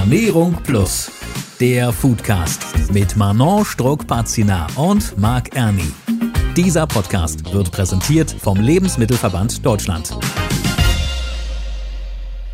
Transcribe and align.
Ernährung 0.00 0.56
Plus, 0.64 1.12
der 1.60 1.92
Foodcast 1.92 2.90
mit 2.90 3.18
Manon 3.18 3.66
Struck-Pazina 3.66 4.66
und 4.76 5.18
Marc 5.18 5.54
Erni. 5.54 5.92
Dieser 6.56 6.86
Podcast 6.86 7.52
wird 7.52 7.70
präsentiert 7.70 8.30
vom 8.30 8.58
Lebensmittelverband 8.58 9.64
Deutschland. 9.64 10.16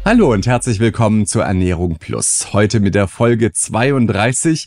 Hallo 0.04 0.32
und 0.32 0.48
herzlich 0.48 0.80
willkommen 0.80 1.24
zur 1.24 1.44
Ernährung 1.44 1.98
Plus. 1.98 2.52
Heute 2.52 2.80
mit 2.80 2.96
der 2.96 3.06
Folge 3.06 3.52
32 3.52 4.66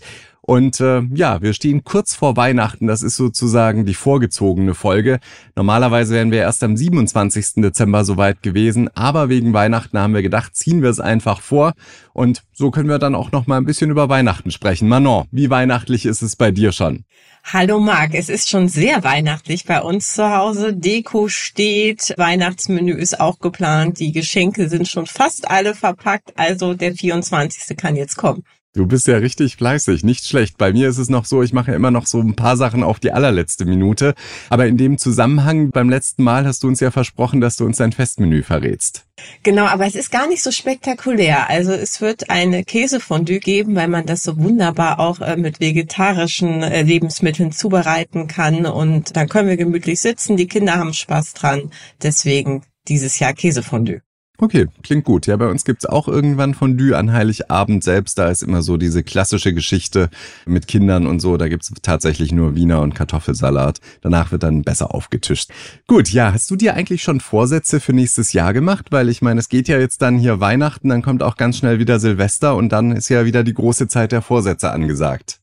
und 0.50 0.80
äh, 0.80 1.04
ja, 1.14 1.44
wir 1.44 1.54
stehen 1.54 1.84
kurz 1.84 2.16
vor 2.16 2.36
Weihnachten. 2.36 2.88
Das 2.88 3.04
ist 3.04 3.18
sozusagen 3.18 3.86
die 3.86 3.94
vorgezogene 3.94 4.74
Folge. 4.74 5.20
Normalerweise 5.56 6.16
wären 6.16 6.32
wir 6.32 6.40
erst 6.40 6.64
am 6.64 6.76
27. 6.76 7.62
Dezember 7.62 8.04
soweit 8.04 8.42
gewesen, 8.42 8.90
aber 8.96 9.30
wegen 9.30 9.54
Weihnachten 9.54 10.00
haben 10.00 10.16
wir 10.16 10.24
gedacht, 10.24 10.56
ziehen 10.56 10.82
wir 10.82 10.90
es 10.90 11.00
einfach 11.00 11.42
vor. 11.42 11.74
Und 12.14 12.42
so 12.52 12.72
können 12.72 12.90
wir 12.90 12.98
dann 12.98 13.14
auch 13.14 13.32
noch 13.32 13.46
mal 13.46 13.58
ein 13.58 13.66
bisschen 13.66 13.92
über 13.92 14.10
Weihnachten 14.10 14.50
sprechen. 14.50 14.90
Manon, 14.90 15.28
wie 15.30 15.52
weihnachtlich 15.52 16.08
ist 16.08 16.24
es 16.24 16.36
bei 16.36 16.50
dir 16.50 16.72
schon? 16.72 17.06
Hallo 17.44 17.80
Marc, 17.80 18.16
es 18.16 18.28
ist 18.28 18.50
schon 18.50 18.70
sehr 18.70 19.04
weihnachtlich 19.04 19.66
bei 19.66 19.82
uns 19.82 20.16
zu 20.16 20.36
Hause. 20.36 20.74
Deko 20.74 21.28
steht, 21.28 22.16
Weihnachtsmenü 22.18 22.96
ist 22.96 23.20
auch 23.20 23.38
geplant, 23.38 24.00
die 24.00 24.12
Geschenke 24.12 24.68
sind 24.68 24.88
schon 24.88 25.06
fast 25.06 25.48
alle 25.48 25.76
verpackt, 25.76 26.34
also 26.38 26.74
der 26.74 26.96
24. 26.96 27.78
kann 27.78 27.96
jetzt 27.96 28.18
kommen. 28.18 28.44
Du 28.76 28.86
bist 28.86 29.08
ja 29.08 29.18
richtig 29.18 29.56
fleißig, 29.56 30.04
nicht 30.04 30.28
schlecht. 30.28 30.60
Bei 30.60 30.72
mir 30.72 30.90
ist 30.90 31.00
es 31.00 31.10
noch 31.10 31.26
so, 31.26 31.42
ich 31.42 31.54
mache 31.54 31.74
immer 31.74 31.90
noch 31.90 32.06
so 32.06 32.20
ein 32.20 32.36
paar 32.36 32.56
Sachen 32.56 32.84
auf 32.84 33.00
die 33.00 33.12
allerletzte 33.12 33.66
Minute. 33.66 34.14
Aber 34.52 34.68
in 34.68 34.78
dem 34.78 35.00
Zusammenhang, 35.00 35.72
beim 35.72 35.90
letzten 35.90 36.24
Mal 36.24 36.46
hast 36.46 36.62
du 36.62 36.68
uns 36.68 36.80
ja 36.80 36.92
versprochen, 36.92 37.42
dass 37.42 37.56
du 37.56 37.66
uns 37.66 37.78
dein 37.78 37.94
Festmenü 37.94 38.44
verrätst. 38.44 39.08
Genau, 39.42 39.66
aber 39.66 39.88
es 39.88 39.96
ist 39.96 40.12
gar 40.12 40.28
nicht 40.28 40.44
so 40.44 40.52
spektakulär. 40.52 41.50
Also 41.50 41.72
es 41.72 42.00
wird 42.00 42.30
eine 42.30 42.64
Käsefondue 42.64 43.40
geben, 43.40 43.76
weil 43.76 43.88
man 43.88 44.06
das 44.06 44.22
so 44.22 44.38
wunderbar 44.38 45.00
auch 45.00 45.20
äh, 45.20 45.36
mit 45.36 45.60
vegetarischen 45.60 46.62
äh, 46.62 46.84
Lebensmitteln 46.84 47.52
zubereiten 47.52 48.28
kann. 48.28 48.68
Und 48.68 49.16
dann 49.16 49.30
können 49.30 49.50
wir 49.50 49.58
gemütlich 49.58 50.00
sitzen, 50.00 50.38
die 50.38 50.48
Kinder 50.48 50.76
haben 50.76 50.94
Spaß 50.94 51.34
dran. 51.34 51.72
Deswegen 52.04 52.62
dieses 52.88 53.18
Jahr 53.18 53.34
Käsefondue. 53.34 54.02
Okay, 54.42 54.68
klingt 54.84 55.04
gut. 55.04 55.28
Ja, 55.28 55.36
bei 55.36 55.48
uns 55.48 55.66
gibt's 55.66 55.86
auch 55.86 56.08
irgendwann 56.08 56.54
Fondue 56.54 56.96
an 56.96 57.12
Heiligabend 57.12 57.84
selbst. 57.84 58.18
Da 58.18 58.30
ist 58.30 58.42
immer 58.42 58.62
so 58.62 58.78
diese 58.78 59.04
klassische 59.04 59.54
Geschichte 59.54 60.10
mit 60.46 60.66
Kindern 60.68 61.08
und 61.08 61.20
so. 61.20 61.36
Da 61.36 61.50
gibt's 61.50 61.74
tatsächlich 61.82 62.32
nur 62.32 62.56
Wiener 62.56 62.82
und 62.82 62.96
Kartoffelsalat. 62.96 63.80
Danach 64.02 64.32
wird 64.32 64.44
dann 64.44 64.62
besser 64.62 64.96
aufgetischt. 64.96 65.52
Gut, 65.88 66.10
ja, 66.10 66.32
hast 66.32 66.50
du 66.50 66.56
dir 66.56 66.76
eigentlich 66.76 67.04
schon 67.04 67.20
Vorsätze 67.20 67.82
für 67.82 67.92
nächstes 67.92 68.32
Jahr 68.32 68.54
gemacht? 68.54 68.88
Weil 68.92 69.10
ich 69.10 69.22
meine, 69.22 69.42
es 69.42 69.50
geht 69.50 69.68
ja 69.68 69.78
jetzt 69.78 70.02
dann 70.02 70.18
hier 70.18 70.40
Weihnachten, 70.40 70.88
dann 70.88 71.02
kommt 71.02 71.22
auch 71.22 71.36
ganz 71.36 71.58
schnell 71.58 71.80
wieder 71.80 72.00
Silvester 72.00 72.56
und 72.56 72.70
dann 72.70 72.94
ist 72.94 73.10
ja 73.10 73.26
wieder 73.26 73.44
die 73.44 73.54
große 73.54 73.90
Zeit 73.90 74.14
der 74.14 74.22
Vorsätze 74.22 74.72
angesagt. 74.72 75.39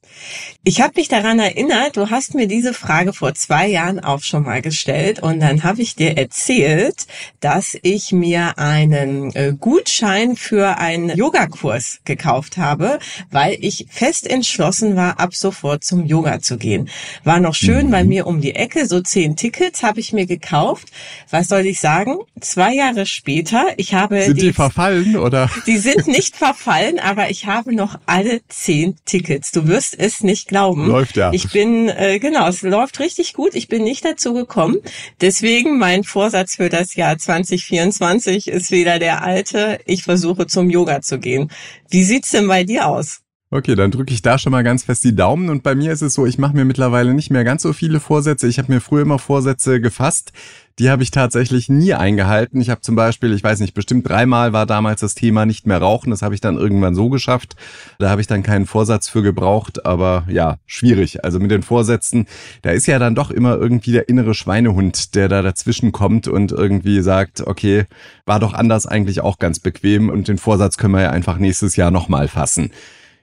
Ich 0.64 0.80
habe 0.80 0.94
mich 0.96 1.08
daran 1.08 1.38
erinnert, 1.38 1.96
du 1.96 2.10
hast 2.10 2.34
mir 2.34 2.48
diese 2.48 2.74
Frage 2.74 3.12
vor 3.12 3.34
zwei 3.34 3.68
Jahren 3.68 4.00
auch 4.00 4.22
schon 4.22 4.42
mal 4.42 4.62
gestellt 4.62 5.22
und 5.22 5.40
dann 5.40 5.62
habe 5.62 5.82
ich 5.82 5.94
dir 5.94 6.16
erzählt, 6.16 7.06
dass 7.40 7.76
ich 7.82 8.12
mir 8.12 8.58
einen 8.58 9.34
äh, 9.34 9.54
Gutschein 9.58 10.36
für 10.36 10.78
einen 10.78 11.16
Yogakurs 11.16 12.00
gekauft 12.04 12.56
habe, 12.56 12.98
weil 13.30 13.56
ich 13.60 13.86
fest 13.90 14.28
entschlossen 14.28 14.96
war, 14.96 15.20
ab 15.20 15.34
sofort 15.34 15.84
zum 15.84 16.04
Yoga 16.06 16.40
zu 16.40 16.56
gehen. 16.58 16.88
War 17.22 17.40
noch 17.40 17.54
schön 17.54 17.86
mhm. 17.86 17.90
bei 17.90 18.04
mir 18.04 18.26
um 18.26 18.40
die 18.40 18.54
Ecke, 18.54 18.86
so 18.86 19.00
zehn 19.00 19.36
Tickets 19.36 19.82
habe 19.82 20.00
ich 20.00 20.12
mir 20.12 20.26
gekauft. 20.26 20.88
Was 21.30 21.48
soll 21.48 21.66
ich 21.66 21.80
sagen? 21.80 22.18
Zwei 22.40 22.74
Jahre 22.74 23.06
später, 23.06 23.66
ich 23.76 23.94
habe 23.94 24.22
sind 24.22 24.40
die, 24.40 24.46
die 24.46 24.52
verfallen 24.52 25.16
oder? 25.16 25.50
Die 25.66 25.78
sind 25.78 26.06
nicht 26.06 26.36
verfallen, 26.36 26.98
aber 26.98 27.30
ich 27.30 27.46
habe 27.46 27.74
noch 27.74 27.98
alle 28.06 28.40
zehn 28.48 28.96
Tickets. 29.04 29.52
Du 29.52 29.68
wirst 29.68 29.94
es 30.06 30.22
nicht 30.22 30.48
glauben. 30.48 30.86
Läuft 30.86 31.16
ja. 31.16 31.32
Ich 31.32 31.50
bin, 31.50 31.88
äh, 31.88 32.18
genau, 32.18 32.48
es 32.48 32.62
läuft 32.62 33.00
richtig 33.00 33.34
gut. 33.34 33.54
Ich 33.54 33.68
bin 33.68 33.84
nicht 33.84 34.04
dazu 34.04 34.32
gekommen. 34.32 34.78
Deswegen 35.20 35.78
mein 35.78 36.04
Vorsatz 36.04 36.56
für 36.56 36.68
das 36.68 36.94
Jahr 36.94 37.18
2024 37.18 38.48
ist 38.48 38.70
wieder 38.70 38.98
der 38.98 39.22
alte. 39.22 39.78
Ich 39.86 40.04
versuche 40.04 40.46
zum 40.46 40.70
Yoga 40.70 41.02
zu 41.02 41.18
gehen. 41.18 41.50
Wie 41.90 42.04
sieht's 42.04 42.30
denn 42.30 42.48
bei 42.48 42.64
dir 42.64 42.86
aus? 42.86 43.25
Okay, 43.48 43.76
dann 43.76 43.92
drücke 43.92 44.12
ich 44.12 44.22
da 44.22 44.38
schon 44.38 44.50
mal 44.50 44.64
ganz 44.64 44.82
fest 44.82 45.04
die 45.04 45.14
Daumen. 45.14 45.50
Und 45.50 45.62
bei 45.62 45.76
mir 45.76 45.92
ist 45.92 46.02
es 46.02 46.14
so, 46.14 46.26
ich 46.26 46.36
mache 46.36 46.56
mir 46.56 46.64
mittlerweile 46.64 47.14
nicht 47.14 47.30
mehr 47.30 47.44
ganz 47.44 47.62
so 47.62 47.72
viele 47.72 48.00
Vorsätze. 48.00 48.48
Ich 48.48 48.58
habe 48.58 48.72
mir 48.72 48.80
früher 48.80 49.02
immer 49.02 49.20
Vorsätze 49.20 49.80
gefasst. 49.80 50.32
Die 50.80 50.90
habe 50.90 51.04
ich 51.04 51.12
tatsächlich 51.12 51.68
nie 51.68 51.94
eingehalten. 51.94 52.60
Ich 52.60 52.70
habe 52.70 52.80
zum 52.80 52.96
Beispiel, 52.96 53.32
ich 53.32 53.44
weiß 53.44 53.60
nicht, 53.60 53.72
bestimmt 53.72 54.08
dreimal 54.08 54.52
war 54.52 54.66
damals 54.66 55.00
das 55.00 55.14
Thema 55.14 55.46
nicht 55.46 55.64
mehr 55.64 55.78
rauchen. 55.78 56.10
Das 56.10 56.22
habe 56.22 56.34
ich 56.34 56.40
dann 56.40 56.56
irgendwann 56.56 56.96
so 56.96 57.08
geschafft. 57.08 57.54
Da 58.00 58.10
habe 58.10 58.20
ich 58.20 58.26
dann 58.26 58.42
keinen 58.42 58.66
Vorsatz 58.66 59.08
für 59.08 59.22
gebraucht. 59.22 59.86
Aber 59.86 60.24
ja, 60.28 60.56
schwierig. 60.66 61.24
Also 61.24 61.38
mit 61.38 61.52
den 61.52 61.62
Vorsätzen, 61.62 62.26
da 62.62 62.72
ist 62.72 62.88
ja 62.88 62.98
dann 62.98 63.14
doch 63.14 63.30
immer 63.30 63.54
irgendwie 63.54 63.92
der 63.92 64.08
innere 64.08 64.34
Schweinehund, 64.34 65.14
der 65.14 65.28
da 65.28 65.42
dazwischen 65.42 65.92
kommt 65.92 66.26
und 66.26 66.50
irgendwie 66.50 67.00
sagt, 67.00 67.46
okay, 67.46 67.84
war 68.24 68.40
doch 68.40 68.54
anders 68.54 68.86
eigentlich 68.86 69.20
auch 69.20 69.38
ganz 69.38 69.60
bequem. 69.60 70.08
Und 70.08 70.26
den 70.26 70.38
Vorsatz 70.38 70.78
können 70.78 70.94
wir 70.94 71.02
ja 71.02 71.10
einfach 71.10 71.38
nächstes 71.38 71.76
Jahr 71.76 71.92
nochmal 71.92 72.26
fassen. 72.26 72.72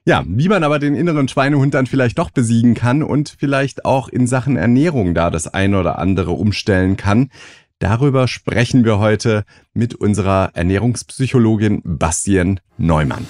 Ja, 0.06 0.25
wie 0.28 0.50
man 0.50 0.66
aber 0.66 0.80
den 0.80 0.96
inneren 0.96 1.30
Schweinehund 1.30 1.74
dann 1.74 1.88
vielleicht 1.88 2.19
doch 2.19 2.30
besiegen 2.30 2.74
kann 2.74 3.03
und 3.03 3.38
vielleicht 3.40 3.86
auch 3.86 4.09
in 4.09 4.28
Sachen 4.28 4.58
Ernährung 4.58 5.14
da 5.14 5.30
das 5.30 5.47
eine 5.47 5.80
oder 5.80 5.97
andere 5.97 6.31
umstellen 6.31 6.97
kann, 6.97 7.30
darüber 7.80 8.28
sprechen 8.28 8.84
wir 8.84 9.00
heute 9.00 9.46
mit 9.74 9.96
unserer 9.96 10.52
Ernährungspsychologin 10.56 11.81
Bastien 11.86 12.59
Neumann. 12.78 13.25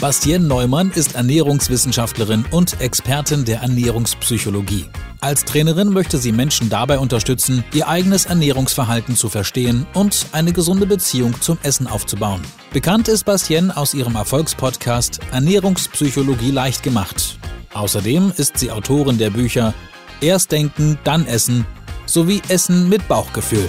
Bastien 0.00 0.48
Neumann 0.48 0.90
ist 0.90 1.14
Ernährungswissenschaftlerin 1.14 2.44
und 2.50 2.80
Expertin 2.80 3.44
der 3.44 3.60
Ernährungspsychologie. 3.60 4.86
Als 5.22 5.44
Trainerin 5.44 5.90
möchte 5.90 6.18
sie 6.18 6.32
Menschen 6.32 6.68
dabei 6.68 6.98
unterstützen, 6.98 7.62
ihr 7.72 7.86
eigenes 7.86 8.26
Ernährungsverhalten 8.26 9.14
zu 9.14 9.28
verstehen 9.28 9.86
und 9.94 10.26
eine 10.32 10.52
gesunde 10.52 10.84
Beziehung 10.84 11.40
zum 11.40 11.58
Essen 11.62 11.86
aufzubauen. 11.86 12.42
Bekannt 12.72 13.06
ist 13.06 13.22
Bastien 13.22 13.70
aus 13.70 13.94
ihrem 13.94 14.16
Erfolgspodcast 14.16 15.20
Ernährungspsychologie 15.30 16.50
leicht 16.50 16.82
gemacht. 16.82 17.38
Außerdem 17.72 18.32
ist 18.36 18.58
sie 18.58 18.72
Autorin 18.72 19.16
der 19.16 19.30
Bücher 19.30 19.74
Erst 20.20 20.50
denken, 20.50 20.98
dann 21.04 21.24
essen 21.26 21.66
sowie 22.06 22.42
Essen 22.48 22.88
mit 22.88 23.06
Bauchgefühl. 23.06 23.68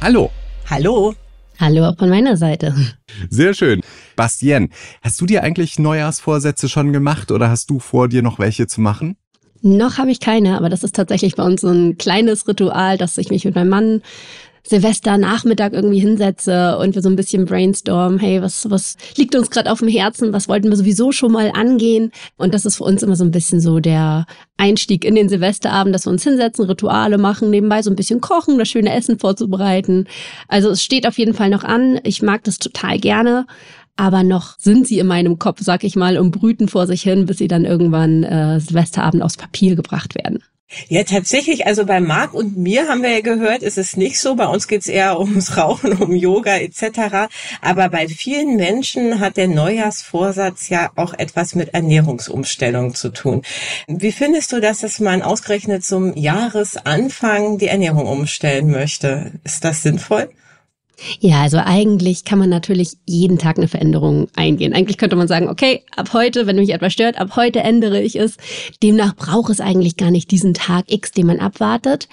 Hallo. 0.00 0.32
Hallo. 0.68 1.14
Hallo 1.60 1.84
auch 1.84 1.96
von 1.96 2.08
meiner 2.08 2.36
Seite. 2.36 2.74
Sehr 3.30 3.54
schön. 3.54 3.80
Bastien, 4.22 4.68
hast 5.02 5.20
du 5.20 5.26
dir 5.26 5.42
eigentlich 5.42 5.80
Neujahrsvorsätze 5.80 6.68
schon 6.68 6.92
gemacht 6.92 7.32
oder 7.32 7.50
hast 7.50 7.68
du 7.70 7.80
vor, 7.80 8.06
dir 8.06 8.22
noch 8.22 8.38
welche 8.38 8.68
zu 8.68 8.80
machen? 8.80 9.16
Noch 9.62 9.98
habe 9.98 10.12
ich 10.12 10.20
keine, 10.20 10.56
aber 10.56 10.68
das 10.68 10.84
ist 10.84 10.94
tatsächlich 10.94 11.34
bei 11.34 11.42
uns 11.42 11.62
so 11.62 11.70
ein 11.70 11.98
kleines 11.98 12.46
Ritual, 12.46 12.98
dass 12.98 13.18
ich 13.18 13.30
mich 13.30 13.44
mit 13.44 13.56
meinem 13.56 13.70
Mann 13.70 14.02
Silvester 14.64 15.18
Nachmittag 15.18 15.72
irgendwie 15.72 15.98
hinsetze 15.98 16.78
und 16.78 16.94
wir 16.94 17.02
so 17.02 17.08
ein 17.08 17.16
bisschen 17.16 17.46
brainstormen, 17.46 18.20
hey, 18.20 18.40
was, 18.40 18.70
was 18.70 18.96
liegt 19.16 19.34
uns 19.34 19.50
gerade 19.50 19.72
auf 19.72 19.80
dem 19.80 19.88
Herzen, 19.88 20.32
was 20.32 20.48
wollten 20.48 20.68
wir 20.68 20.76
sowieso 20.76 21.10
schon 21.10 21.32
mal 21.32 21.50
angehen? 21.52 22.12
Und 22.36 22.54
das 22.54 22.64
ist 22.64 22.76
für 22.76 22.84
uns 22.84 23.02
immer 23.02 23.16
so 23.16 23.24
ein 23.24 23.32
bisschen 23.32 23.60
so 23.60 23.80
der 23.80 24.26
Einstieg 24.56 25.04
in 25.04 25.16
den 25.16 25.28
Silvesterabend, 25.28 25.92
dass 25.92 26.06
wir 26.06 26.12
uns 26.12 26.22
hinsetzen, 26.22 26.66
Rituale 26.66 27.18
machen, 27.18 27.50
nebenbei 27.50 27.82
so 27.82 27.90
ein 27.90 27.96
bisschen 27.96 28.20
kochen, 28.20 28.56
das 28.56 28.68
schöne 28.68 28.94
Essen 28.94 29.18
vorzubereiten. 29.18 30.06
Also 30.46 30.70
es 30.70 30.84
steht 30.84 31.08
auf 31.08 31.18
jeden 31.18 31.34
Fall 31.34 31.50
noch 31.50 31.64
an. 31.64 31.98
Ich 32.04 32.22
mag 32.22 32.44
das 32.44 32.58
total 32.58 33.00
gerne. 33.00 33.46
Aber 33.96 34.22
noch 34.22 34.58
sind 34.58 34.86
sie 34.86 34.98
in 34.98 35.06
meinem 35.06 35.38
Kopf, 35.38 35.60
sag 35.60 35.84
ich 35.84 35.96
mal, 35.96 36.18
und 36.18 36.30
brüten 36.30 36.68
vor 36.68 36.86
sich 36.86 37.02
hin, 37.02 37.26
bis 37.26 37.38
sie 37.38 37.48
dann 37.48 37.64
irgendwann 37.64 38.22
äh, 38.22 38.58
Silvesterabend 38.58 39.22
aufs 39.22 39.36
Papier 39.36 39.76
gebracht 39.76 40.14
werden. 40.14 40.42
Ja, 40.88 41.04
tatsächlich, 41.04 41.66
also 41.66 41.84
bei 41.84 42.00
Marc 42.00 42.32
und 42.32 42.56
mir 42.56 42.88
haben 42.88 43.02
wir 43.02 43.10
ja 43.10 43.20
gehört, 43.20 43.62
ist 43.62 43.76
es 43.78 43.96
nicht 43.96 44.18
so. 44.18 44.36
Bei 44.36 44.46
uns 44.46 44.68
geht's 44.68 44.86
eher 44.86 45.20
ums 45.20 45.56
Rauchen, 45.56 45.92
um 45.98 46.14
Yoga 46.14 46.56
etc. 46.56 47.28
Aber 47.60 47.88
bei 47.88 48.08
vielen 48.08 48.56
Menschen 48.56 49.20
hat 49.20 49.36
der 49.36 49.48
Neujahrsvorsatz 49.48 50.68
ja 50.68 50.90
auch 50.96 51.14
etwas 51.14 51.54
mit 51.54 51.74
Ernährungsumstellung 51.74 52.94
zu 52.94 53.10
tun. 53.10 53.42
Wie 53.86 54.12
findest 54.12 54.52
du 54.52 54.60
das, 54.60 54.80
dass 54.80 54.98
man 54.98 55.22
ausgerechnet 55.22 55.84
zum 55.84 56.16
Jahresanfang 56.16 57.58
die 57.58 57.68
Ernährung 57.68 58.06
umstellen 58.06 58.70
möchte? 58.70 59.32
Ist 59.44 59.64
das 59.64 59.82
sinnvoll? 59.82 60.30
Ja, 61.20 61.42
also 61.42 61.58
eigentlich 61.58 62.24
kann 62.24 62.38
man 62.38 62.48
natürlich 62.48 62.96
jeden 63.06 63.38
Tag 63.38 63.58
eine 63.58 63.68
Veränderung 63.68 64.28
eingehen. 64.36 64.72
Eigentlich 64.72 64.98
könnte 64.98 65.16
man 65.16 65.28
sagen, 65.28 65.48
okay, 65.48 65.84
ab 65.96 66.12
heute, 66.12 66.46
wenn 66.46 66.56
mich 66.56 66.72
etwas 66.72 66.92
stört, 66.92 67.18
ab 67.18 67.36
heute 67.36 67.60
ändere 67.60 68.00
ich 68.00 68.16
es. 68.16 68.36
Demnach 68.82 69.14
braucht 69.16 69.50
es 69.50 69.60
eigentlich 69.60 69.96
gar 69.96 70.10
nicht 70.10 70.30
diesen 70.30 70.54
Tag 70.54 70.84
X, 70.90 71.12
den 71.12 71.26
man 71.26 71.40
abwartet. 71.40 72.08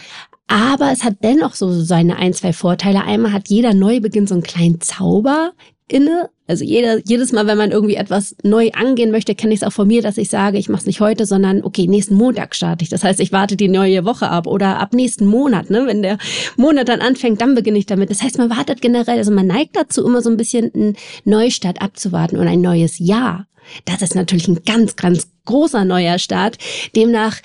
Aber 0.48 0.92
es 0.92 1.04
hat 1.04 1.18
dennoch 1.24 1.54
so 1.54 1.72
seine 1.72 2.18
ein, 2.18 2.34
zwei 2.34 2.54
Vorteile. 2.54 3.04
Einmal 3.04 3.34
hat 3.34 3.50
jeder 3.50 3.74
Neubeginn 3.74 4.26
so 4.26 4.34
einen 4.34 4.44
kleinen 4.44 4.82
Zauber 4.82 5.52
inne 5.88 6.30
Also 6.50 6.66
jeder, 6.66 6.98
jedes 7.06 7.32
Mal, 7.32 7.46
wenn 7.46 7.60
man 7.60 7.70
irgendwie 7.70 7.94
etwas 7.94 8.36
neu 8.42 8.72
angehen 8.74 9.12
möchte, 9.12 9.36
kenne 9.36 9.54
ich 9.54 9.62
es 9.62 9.68
auch 9.68 9.72
von 9.72 9.88
mir, 9.88 10.02
dass 10.02 10.18
ich 10.18 10.30
sage, 10.30 10.58
ich 10.58 10.68
mache 10.68 10.80
es 10.80 10.86
nicht 10.88 11.00
heute, 11.00 11.28
sondern 11.28 11.64
okay, 11.64 11.86
nächsten 11.86 12.16
Montag 12.16 12.56
starte 12.56 12.84
ich. 12.84 12.90
Das 12.90 13.04
heißt, 13.04 13.20
ich 13.20 13.32
warte 13.32 13.56
die 13.56 13.68
neue 13.68 14.04
Woche 14.04 14.30
ab 14.30 14.48
oder 14.48 14.80
ab 14.80 14.94
nächsten 14.94 15.28
Monat, 15.28 15.70
ne? 15.70 15.86
Wenn 15.86 16.02
der 16.02 16.18
Monat 16.58 16.90
dann 16.90 17.02
anfängt, 17.02 17.40
dann 17.40 17.54
beginne 17.54 17.78
ich 17.78 17.86
damit. 17.86 18.10
Das 18.10 18.24
heißt, 18.24 18.40
man 18.40 18.50
wartet 18.50 18.82
generell, 18.82 19.20
also 19.20 19.32
man 19.32 19.46
neigt 19.46 19.76
dazu, 19.76 20.04
immer 20.04 20.24
so 20.24 20.32
ein 20.32 20.38
bisschen 20.38 20.74
einen 20.74 20.96
Neustart 21.24 21.84
abzuwarten 21.84 22.38
und 22.38 22.48
ein 22.48 22.62
neues 22.62 22.98
Jahr. 22.98 23.46
Das 23.86 24.02
ist 24.02 24.16
natürlich 24.16 24.48
ein 24.48 24.64
ganz, 24.66 24.96
ganz 24.96 25.28
großer 25.50 25.84
neuer 25.84 26.20
Start. 26.20 26.58
Demnach 26.96 27.38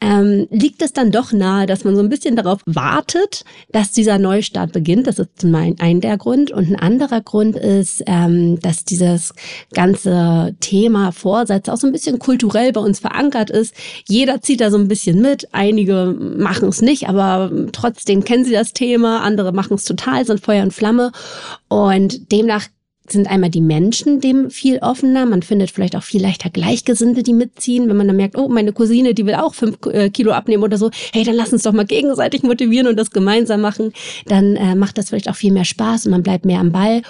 ähm, 0.00 0.46
liegt 0.50 0.80
es 0.80 0.92
dann 0.92 1.10
doch 1.10 1.32
nahe, 1.32 1.66
dass 1.66 1.82
man 1.82 1.96
so 1.96 2.02
ein 2.02 2.08
bisschen 2.08 2.36
darauf 2.36 2.60
wartet, 2.66 3.44
dass 3.72 3.90
dieser 3.90 4.18
Neustart 4.18 4.72
beginnt. 4.72 5.08
Das 5.08 5.18
ist 5.18 5.40
zum 5.40 5.54
einen 5.56 5.78
ein 5.80 6.00
der 6.00 6.16
Grund. 6.16 6.52
Und 6.52 6.70
ein 6.70 6.76
anderer 6.76 7.20
Grund 7.20 7.56
ist, 7.56 8.04
ähm, 8.06 8.60
dass 8.60 8.84
dieses 8.84 9.34
ganze 9.74 10.54
Thema 10.60 11.10
Vorsätze 11.10 11.72
auch 11.72 11.76
so 11.76 11.88
ein 11.88 11.92
bisschen 11.92 12.20
kulturell 12.20 12.72
bei 12.72 12.80
uns 12.80 13.00
verankert 13.00 13.50
ist. 13.50 13.74
Jeder 14.06 14.40
zieht 14.40 14.60
da 14.60 14.70
so 14.70 14.78
ein 14.78 14.86
bisschen 14.86 15.20
mit. 15.20 15.48
Einige 15.52 16.16
machen 16.16 16.68
es 16.68 16.80
nicht, 16.80 17.08
aber 17.08 17.50
trotzdem 17.72 18.22
kennen 18.22 18.44
sie 18.44 18.52
das 18.52 18.72
Thema. 18.72 19.22
Andere 19.22 19.52
machen 19.52 19.74
es 19.74 19.84
total, 19.84 20.24
sind 20.24 20.40
Feuer 20.40 20.62
und 20.62 20.72
Flamme. 20.72 21.10
Und 21.68 22.30
demnach 22.30 22.68
sind 23.12 23.28
einmal 23.28 23.50
die 23.50 23.60
Menschen 23.60 24.20
dem 24.20 24.50
viel 24.50 24.78
offener. 24.78 25.26
Man 25.26 25.42
findet 25.42 25.70
vielleicht 25.70 25.96
auch 25.96 26.02
viel 26.02 26.22
leichter 26.22 26.50
Gleichgesinnte, 26.50 27.22
die 27.22 27.32
mitziehen. 27.32 27.88
Wenn 27.88 27.96
man 27.96 28.06
dann 28.06 28.16
merkt, 28.16 28.36
oh, 28.36 28.48
meine 28.48 28.72
Cousine, 28.72 29.14
die 29.14 29.26
will 29.26 29.34
auch 29.34 29.54
fünf 29.54 29.78
äh, 29.86 30.10
Kilo 30.10 30.32
abnehmen 30.32 30.62
oder 30.62 30.78
so. 30.78 30.90
Hey, 31.12 31.24
dann 31.24 31.34
lass 31.34 31.52
uns 31.52 31.62
doch 31.62 31.72
mal 31.72 31.86
gegenseitig 31.86 32.42
motivieren 32.42 32.86
und 32.86 32.96
das 32.98 33.10
gemeinsam 33.10 33.60
machen. 33.60 33.92
Dann 34.26 34.56
äh, 34.56 34.74
macht 34.74 34.98
das 34.98 35.08
vielleicht 35.08 35.28
auch 35.28 35.36
viel 35.36 35.52
mehr 35.52 35.64
Spaß 35.64 36.06
und 36.06 36.12
man 36.12 36.22
bleibt 36.22 36.44
mehr 36.44 36.60
am 36.60 36.72
Ball. 36.72 37.02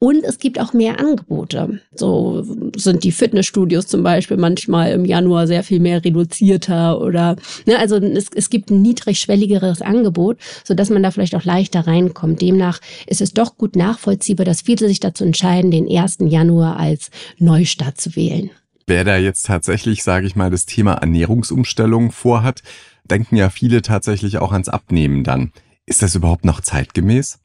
Und 0.00 0.22
es 0.22 0.38
gibt 0.38 0.60
auch 0.60 0.72
mehr 0.72 1.00
Angebote. 1.00 1.80
So 1.92 2.44
sind 2.76 3.02
die 3.02 3.10
Fitnessstudios 3.10 3.88
zum 3.88 4.04
Beispiel 4.04 4.36
manchmal 4.36 4.92
im 4.92 5.04
Januar 5.04 5.48
sehr 5.48 5.64
viel 5.64 5.80
mehr 5.80 6.04
reduzierter 6.04 7.00
oder, 7.00 7.34
ne, 7.66 7.78
also 7.78 7.96
es, 7.96 8.26
es 8.32 8.48
gibt 8.48 8.70
ein 8.70 8.80
niedrigschwelligeres 8.80 9.82
Angebot, 9.82 10.38
so 10.62 10.74
dass 10.74 10.90
man 10.90 11.02
da 11.02 11.10
vielleicht 11.10 11.34
auch 11.34 11.44
leichter 11.44 11.88
reinkommt. 11.88 12.40
Demnach 12.40 12.78
ist 13.08 13.20
es 13.20 13.34
doch 13.34 13.56
gut 13.56 13.74
nachvollziehbar, 13.74 14.46
dass 14.46 14.62
viele 14.62 14.86
sich 14.86 15.00
dazu 15.00 15.24
entscheiden, 15.24 15.72
den 15.72 15.90
1. 15.90 16.18
Januar 16.20 16.76
als 16.76 17.10
Neustart 17.38 18.00
zu 18.00 18.14
wählen. 18.14 18.50
Wer 18.86 19.02
da 19.02 19.16
jetzt 19.16 19.46
tatsächlich, 19.46 20.04
sage 20.04 20.28
ich 20.28 20.36
mal, 20.36 20.50
das 20.50 20.64
Thema 20.64 20.94
Ernährungsumstellung 20.94 22.12
vorhat, 22.12 22.62
denken 23.04 23.36
ja 23.36 23.50
viele 23.50 23.82
tatsächlich 23.82 24.38
auch 24.38 24.52
ans 24.52 24.68
Abnehmen 24.68 25.24
dann. 25.24 25.52
Ist 25.86 26.02
das 26.02 26.14
überhaupt 26.14 26.44
noch 26.44 26.60
zeitgemäß? 26.60 27.40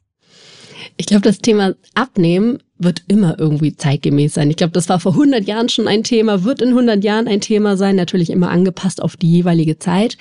Ich 0.96 1.06
glaube, 1.06 1.22
das 1.22 1.38
Thema 1.38 1.74
Abnehmen 1.94 2.58
wird 2.78 3.02
immer 3.08 3.38
irgendwie 3.38 3.76
zeitgemäß 3.76 4.34
sein. 4.34 4.50
Ich 4.50 4.56
glaube, 4.56 4.72
das 4.72 4.88
war 4.88 5.00
vor 5.00 5.12
100 5.12 5.46
Jahren 5.46 5.68
schon 5.68 5.88
ein 5.88 6.02
Thema, 6.02 6.44
wird 6.44 6.60
in 6.60 6.70
100 6.70 7.02
Jahren 7.04 7.28
ein 7.28 7.40
Thema 7.40 7.76
sein, 7.76 7.96
natürlich 7.96 8.30
immer 8.30 8.50
angepasst 8.50 9.02
auf 9.02 9.16
die 9.16 9.30
jeweilige 9.30 9.78
Zeit. 9.78 10.18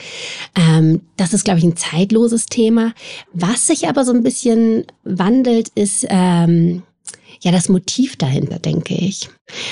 Ähm, 0.56 1.02
das 1.18 1.34
ist, 1.34 1.46
glaube 1.46 1.60
ich, 1.60 1.66
ein 1.66 1.76
zeitloses 1.76 2.46
Thema. 2.46 2.94
Was 3.34 3.68
sich 3.68 3.88
aber 3.88 4.06
so 4.06 4.14
ein 4.14 4.24
bisschen 4.24 4.86
wandelt, 5.04 5.70
ist 5.76 6.06
ähm, 6.10 6.84
ja 7.42 7.52
das 7.52 7.70
Motiv 7.70 8.16
dahinter, 8.18 8.60
denke 8.60 8.94
ich. 8.96 9.30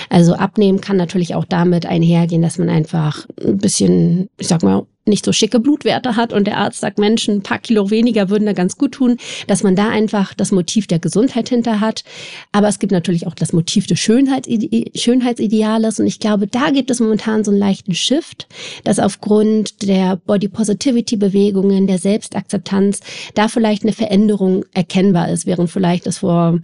Also 0.09 0.33
abnehmen 0.33 0.81
kann 0.81 0.97
natürlich 0.97 1.35
auch 1.35 1.45
damit 1.45 1.85
einhergehen, 1.85 2.41
dass 2.41 2.57
man 2.57 2.69
einfach 2.69 3.27
ein 3.43 3.57
bisschen, 3.57 4.29
ich 4.37 4.47
sag 4.47 4.63
mal, 4.63 4.85
nicht 5.05 5.25
so 5.25 5.33
schicke 5.33 5.59
Blutwerte 5.59 6.15
hat 6.15 6.31
und 6.31 6.45
der 6.45 6.57
Arzt 6.57 6.81
sagt, 6.81 6.99
Menschen, 6.99 7.35
ein 7.35 7.43
paar 7.43 7.59
Kilo 7.59 7.89
weniger 7.89 8.29
würden 8.29 8.45
da 8.45 8.53
ganz 8.53 8.77
gut 8.77 8.93
tun, 8.93 9.17
dass 9.47 9.63
man 9.63 9.75
da 9.75 9.89
einfach 9.89 10.33
das 10.33 10.51
Motiv 10.51 10.87
der 10.87 10.99
Gesundheit 10.99 11.49
hinter 11.49 11.79
hat. 11.79 12.03
Aber 12.51 12.67
es 12.67 12.79
gibt 12.79 12.91
natürlich 12.91 13.25
auch 13.25 13.33
das 13.33 13.53
Motiv 13.53 13.87
des 13.87 13.99
Schönheitside 13.99 14.91
Schönheitsideales 14.95 15.99
und 15.99 16.07
ich 16.07 16.19
glaube, 16.19 16.47
da 16.47 16.69
gibt 16.69 16.91
es 16.91 16.99
momentan 16.99 17.43
so 17.43 17.51
einen 17.51 17.59
leichten 17.59 17.95
Shift, 17.95 18.47
dass 18.83 18.99
aufgrund 18.99 19.87
der 19.87 20.17
Body 20.17 20.47
Positivity 20.47 21.17
Bewegungen, 21.17 21.87
der 21.87 21.97
Selbstakzeptanz, 21.97 22.99
da 23.33 23.47
vielleicht 23.47 23.83
eine 23.83 23.93
Veränderung 23.93 24.65
erkennbar 24.73 25.29
ist, 25.29 25.45
während 25.45 25.69
vielleicht 25.69 26.05
das 26.05 26.19
vor 26.19 26.59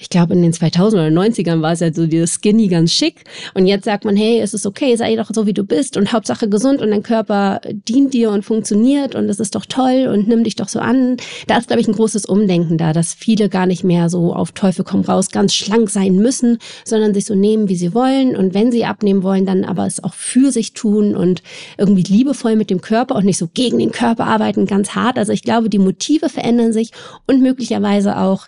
ich 0.00 0.08
glaube, 0.08 0.32
in 0.32 0.40
den 0.40 0.52
2000 0.54 1.02
oder 1.02 1.22
90ern 1.22 1.60
war 1.60 1.72
es 1.72 1.80
ja 1.80 1.92
so 1.92 2.06
dieses 2.06 2.38
Skinny 2.40 2.68
ganz 2.68 2.90
schick. 2.90 3.24
Und 3.52 3.66
jetzt 3.66 3.84
sagt 3.84 4.06
man, 4.06 4.16
hey, 4.16 4.40
es 4.40 4.54
ist 4.54 4.64
okay, 4.64 4.96
sei 4.96 5.14
doch 5.14 5.28
so, 5.30 5.46
wie 5.46 5.52
du 5.52 5.62
bist 5.62 5.98
und 5.98 6.14
Hauptsache 6.14 6.48
gesund 6.48 6.80
und 6.80 6.90
dein 6.90 7.02
Körper 7.02 7.60
dient 7.70 8.14
dir 8.14 8.30
und 8.30 8.42
funktioniert 8.42 9.14
und 9.14 9.28
es 9.28 9.38
ist 9.38 9.54
doch 9.54 9.66
toll 9.66 10.08
und 10.10 10.26
nimm 10.26 10.42
dich 10.42 10.56
doch 10.56 10.68
so 10.68 10.80
an. 10.80 11.18
Da 11.48 11.58
ist, 11.58 11.66
glaube 11.66 11.82
ich, 11.82 11.88
ein 11.88 11.94
großes 11.94 12.24
Umdenken 12.24 12.78
da, 12.78 12.94
dass 12.94 13.12
viele 13.12 13.50
gar 13.50 13.66
nicht 13.66 13.84
mehr 13.84 14.08
so 14.08 14.32
auf 14.32 14.52
Teufel 14.52 14.86
komm 14.86 15.02
raus 15.02 15.30
ganz 15.30 15.52
schlank 15.54 15.90
sein 15.90 16.16
müssen, 16.16 16.56
sondern 16.86 17.12
sich 17.12 17.26
so 17.26 17.34
nehmen, 17.34 17.68
wie 17.68 17.76
sie 17.76 17.92
wollen. 17.92 18.36
Und 18.36 18.54
wenn 18.54 18.72
sie 18.72 18.86
abnehmen 18.86 19.22
wollen, 19.22 19.44
dann 19.44 19.64
aber 19.66 19.86
es 19.86 20.02
auch 20.02 20.14
für 20.14 20.50
sich 20.50 20.72
tun 20.72 21.14
und 21.14 21.42
irgendwie 21.76 22.02
liebevoll 22.02 22.56
mit 22.56 22.70
dem 22.70 22.80
Körper 22.80 23.16
und 23.16 23.26
nicht 23.26 23.38
so 23.38 23.48
gegen 23.52 23.78
den 23.78 23.92
Körper 23.92 24.26
arbeiten, 24.26 24.64
ganz 24.64 24.94
hart. 24.94 25.18
Also 25.18 25.34
ich 25.34 25.42
glaube, 25.42 25.68
die 25.68 25.78
Motive 25.78 26.30
verändern 26.30 26.72
sich 26.72 26.92
und 27.26 27.42
möglicherweise 27.42 28.16
auch 28.16 28.46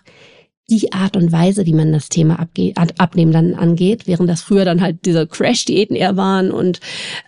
die 0.69 0.93
Art 0.93 1.17
und 1.17 1.31
Weise, 1.31 1.65
wie 1.65 1.73
man 1.73 1.91
das 1.91 2.07
Thema 2.07 2.39
abge 2.39 2.73
abnehmen 2.97 3.33
dann 3.33 3.53
angeht, 3.53 4.07
während 4.07 4.29
das 4.29 4.41
früher 4.41 4.63
dann 4.63 4.81
halt 4.81 5.05
diese 5.05 5.27
Crash-Diäten 5.27 5.95
eher 5.95 6.15
waren 6.15 6.51
und 6.51 6.79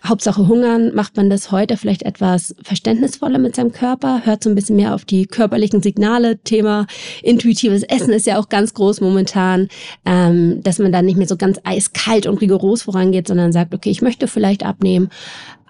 Hauptsache 0.04 0.48
hungern, 0.48 0.94
macht 0.94 1.16
man 1.18 1.28
das 1.28 1.52
heute 1.52 1.76
vielleicht 1.76 2.02
etwas 2.02 2.54
verständnisvoller 2.62 3.38
mit 3.38 3.54
seinem 3.54 3.72
Körper, 3.72 4.22
hört 4.24 4.42
so 4.42 4.48
ein 4.48 4.54
bisschen 4.54 4.76
mehr 4.76 4.94
auf 4.94 5.04
die 5.04 5.26
körperlichen 5.26 5.82
Signale. 5.82 6.38
Thema 6.38 6.86
intuitives 7.22 7.82
Essen 7.82 8.12
ist 8.14 8.26
ja 8.26 8.38
auch 8.38 8.48
ganz 8.48 8.72
groß 8.72 9.02
momentan, 9.02 9.68
ähm, 10.06 10.62
dass 10.62 10.78
man 10.78 10.92
dann 10.92 11.04
nicht 11.04 11.18
mehr 11.18 11.28
so 11.28 11.36
ganz 11.36 11.60
eiskalt 11.62 12.26
und 12.26 12.40
rigoros 12.40 12.82
vorangeht, 12.82 13.28
sondern 13.28 13.52
sagt, 13.52 13.74
okay, 13.74 13.90
ich 13.90 14.00
möchte 14.00 14.28
vielleicht 14.28 14.64
abnehmen, 14.64 15.10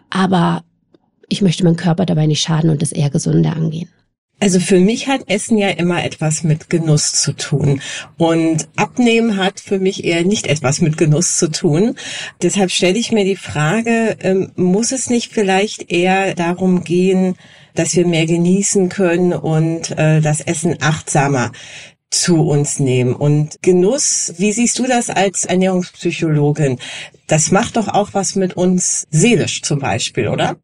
aber 0.09 0.63
ich 1.29 1.43
möchte 1.43 1.65
meinem 1.65 1.77
Körper 1.77 2.07
dabei 2.07 2.27
nicht 2.27 2.43
schaden 2.43 2.71
und 2.71 2.81
das 2.81 2.93
eher 2.93 3.11
gesünder 3.11 3.57
angehen. 3.57 3.89
Also 4.39 4.61
für 4.61 4.81
mich 4.81 5.09
hat 5.09 5.31
Essen 5.31 5.57
ja 5.57 5.71
immer 5.71 6.05
etwas 6.05 6.43
mit 6.43 6.69
Genuss 6.69 7.13
zu 7.13 7.33
tun. 7.33 7.81
Und 8.19 8.69
Abnehmen 8.77 9.39
hat 9.39 9.61
für 9.61 9.79
mich 9.79 10.05
eher 10.05 10.25
nicht 10.25 10.47
etwas 10.47 10.83
mit 10.83 10.99
Genuss 10.99 11.39
zu 11.39 11.51
tun. 11.51 11.97
Deshalb 12.43 12.71
stelle 12.71 12.99
ich 12.99 13.13
mir 13.13 13.25
die 13.25 13.37
Frage, 13.37 14.17
ähm, 14.21 14.53
muss 14.55 14.93
es 14.93 15.09
nicht 15.09 15.33
vielleicht 15.33 15.91
eher 15.91 16.35
darum 16.35 16.85
gehen, 16.85 17.37
dass 17.75 17.97
wir 17.97 18.07
mehr 18.07 18.27
genießen 18.27 18.91
können 18.91 19.33
und 19.33 19.97
äh, 19.97 20.21
das 20.21 20.43
Essen 20.43 20.77
achtsamer 20.81 21.53
zu 22.11 22.43
uns 22.43 22.79
nehmen. 22.79 23.15
Und 23.15 23.57
Genuss, 23.63 24.35
wie 24.37 24.53
siehst 24.53 24.79
du 24.79 24.87
das 24.87 25.09
als 25.09 25.45
Ernährungspsychologin? 25.45 26.79
Das 27.27 27.51
macht 27.51 27.77
doch 27.77 27.89
auch 27.89 28.11
was 28.13 28.37
mit 28.37 28.55
uns 28.55 29.07
seelisch 29.11 29.63
zum 29.63 29.79
Beispiel, 29.79 30.29
oder? 30.29 30.57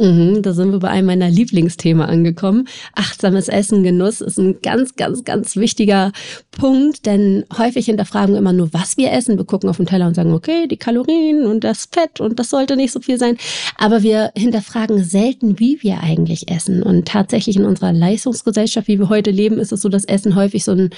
Mhm, 0.00 0.40
da 0.40 0.54
sind 0.54 0.72
wir 0.72 0.78
bei 0.78 0.88
einem 0.88 1.06
meiner 1.06 1.28
Lieblingsthemen 1.28 2.02
angekommen. 2.02 2.66
Achtsames 2.94 3.48
Essen, 3.48 3.82
Genuss 3.84 4.22
ist 4.22 4.38
ein 4.38 4.60
ganz, 4.62 4.96
ganz, 4.96 5.22
ganz 5.22 5.54
wichtiger 5.54 6.12
Punkt, 6.50 7.04
denn 7.04 7.44
häufig 7.56 7.86
hinterfragen 7.86 8.34
wir 8.34 8.38
immer 8.38 8.54
nur, 8.54 8.72
was 8.72 8.96
wir 8.96 9.12
essen. 9.12 9.36
Wir 9.36 9.44
gucken 9.44 9.68
auf 9.68 9.76
den 9.76 9.86
Teller 9.86 10.06
und 10.06 10.14
sagen, 10.14 10.32
okay, 10.32 10.66
die 10.66 10.78
Kalorien 10.78 11.44
und 11.44 11.62
das 11.62 11.88
Fett 11.92 12.20
und 12.20 12.38
das 12.38 12.48
sollte 12.48 12.74
nicht 12.74 12.90
so 12.90 13.00
viel 13.00 13.18
sein. 13.18 13.36
Aber 13.76 14.02
wir 14.02 14.32
hinterfragen 14.34 15.04
selten, 15.04 15.60
wie 15.60 15.82
wir 15.82 16.00
eigentlich 16.00 16.50
essen. 16.50 16.82
Und 16.82 17.06
tatsächlich 17.06 17.56
in 17.56 17.66
unserer 17.66 17.92
Leistungsgesellschaft, 17.92 18.88
wie 18.88 18.98
wir 18.98 19.10
heute 19.10 19.30
leben, 19.30 19.58
ist 19.58 19.72
es 19.72 19.82
so, 19.82 19.90
dass 19.90 20.06
Essen 20.06 20.34
häufig 20.34 20.64
so 20.64 20.72
ein, 20.72 20.90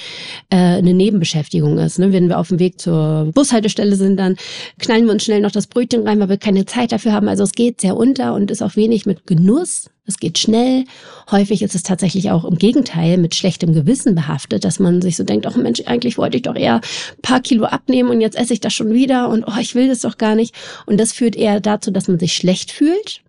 äh, 0.50 0.56
eine 0.56 0.94
Nebenbeschäftigung 0.94 1.78
ist. 1.78 1.98
Ne? 1.98 2.12
Wenn 2.12 2.28
wir 2.28 2.38
auf 2.38 2.48
dem 2.48 2.60
Weg 2.60 2.80
zur 2.80 3.28
Bushaltestelle 3.34 3.96
sind, 3.96 4.18
dann 4.18 4.36
knallen 4.78 5.06
wir 5.06 5.12
uns 5.12 5.24
schnell 5.24 5.40
noch 5.40 5.50
das 5.50 5.66
Brötchen 5.66 6.06
rein, 6.06 6.20
weil 6.20 6.28
wir 6.28 6.38
keine 6.38 6.64
Zeit 6.64 6.92
dafür 6.92 7.12
haben. 7.12 7.28
Also 7.28 7.42
es 7.42 7.52
geht 7.52 7.80
sehr 7.80 7.96
unter 7.96 8.34
und 8.34 8.52
ist 8.52 8.62
auch 8.62 8.76
wenig 8.76 8.83
wenig 8.84 9.06
mit 9.06 9.26
Genuss. 9.26 9.90
Es 10.06 10.18
geht 10.18 10.38
schnell. 10.38 10.84
Häufig 11.30 11.62
ist 11.62 11.74
es 11.74 11.82
tatsächlich 11.82 12.30
auch 12.30 12.44
im 12.44 12.58
Gegenteil 12.58 13.16
mit 13.16 13.34
schlechtem 13.34 13.72
Gewissen 13.72 14.14
behaftet, 14.14 14.64
dass 14.64 14.78
man 14.78 15.00
sich 15.00 15.16
so 15.16 15.24
denkt, 15.24 15.46
ach 15.46 15.56
Mensch, 15.56 15.82
eigentlich 15.86 16.18
wollte 16.18 16.36
ich 16.36 16.42
doch 16.42 16.56
eher 16.56 16.76
ein 16.76 17.22
paar 17.22 17.40
Kilo 17.40 17.64
abnehmen 17.64 18.10
und 18.10 18.20
jetzt 18.20 18.36
esse 18.36 18.52
ich 18.52 18.60
das 18.60 18.74
schon 18.74 18.92
wieder 18.92 19.30
und 19.30 19.44
oh, 19.44 19.58
ich 19.58 19.74
will 19.74 19.88
das 19.88 20.00
doch 20.00 20.18
gar 20.18 20.34
nicht. 20.34 20.54
Und 20.84 21.00
das 21.00 21.12
führt 21.12 21.36
eher 21.36 21.60
dazu, 21.60 21.90
dass 21.90 22.08
man 22.08 22.18
sich 22.18 22.34
schlecht 22.34 22.70
fühlt 22.70 23.23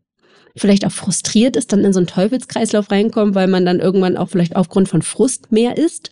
vielleicht 0.57 0.85
auch 0.85 0.91
frustriert 0.91 1.57
ist, 1.57 1.74
dann 1.74 1.83
in 1.83 1.91
so 1.91 2.00
einen 2.00 2.07
Teufelskreislauf 2.07 2.89
reinkommt, 2.89 3.35
weil 3.35 3.47
man 3.47 3.65
dann 3.65 3.79
irgendwann 3.79 4.15
auch 4.15 4.29
vielleicht 4.29 4.55
aufgrund 4.55 4.88
von 4.88 5.01
Frust 5.01 5.51
mehr 5.51 5.77
isst. 5.77 6.12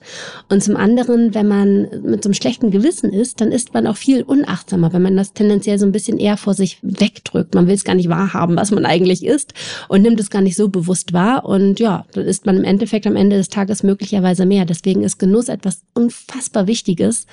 Und 0.49 0.61
zum 0.61 0.75
anderen, 0.75 1.33
wenn 1.33 1.47
man 1.47 1.87
mit 2.03 2.23
so 2.23 2.27
einem 2.27 2.33
schlechten 2.33 2.69
Gewissen 2.69 3.11
isst, 3.11 3.39
dann 3.39 3.51
ist 3.51 3.73
man 3.73 3.87
auch 3.87 3.95
viel 3.95 4.23
unachtsamer, 4.23 4.91
wenn 4.91 5.01
man 5.01 5.15
das 5.15 5.33
tendenziell 5.33 5.79
so 5.79 5.85
ein 5.85 5.93
bisschen 5.93 6.17
eher 6.17 6.35
vor 6.35 6.53
sich 6.53 6.79
wegdrückt. 6.81 7.55
Man 7.55 7.67
will 7.67 7.75
es 7.75 7.85
gar 7.85 7.95
nicht 7.95 8.09
wahrhaben, 8.09 8.57
was 8.57 8.71
man 8.71 8.85
eigentlich 8.85 9.25
isst 9.25 9.53
und 9.87 10.01
nimmt 10.01 10.19
es 10.19 10.29
gar 10.29 10.41
nicht 10.41 10.57
so 10.57 10.67
bewusst 10.67 11.13
wahr. 11.13 11.45
Und 11.45 11.79
ja, 11.79 12.05
dann 12.13 12.25
isst 12.25 12.45
man 12.45 12.57
im 12.57 12.65
Endeffekt 12.65 13.07
am 13.07 13.15
Ende 13.15 13.37
des 13.37 13.47
Tages 13.47 13.81
möglicherweise 13.81 14.45
mehr. 14.45 14.65
Deswegen 14.65 15.03
ist 15.03 15.19
Genuss 15.19 15.47
etwas 15.47 15.83
unfassbar 15.93 16.67
Wichtiges, 16.67 17.27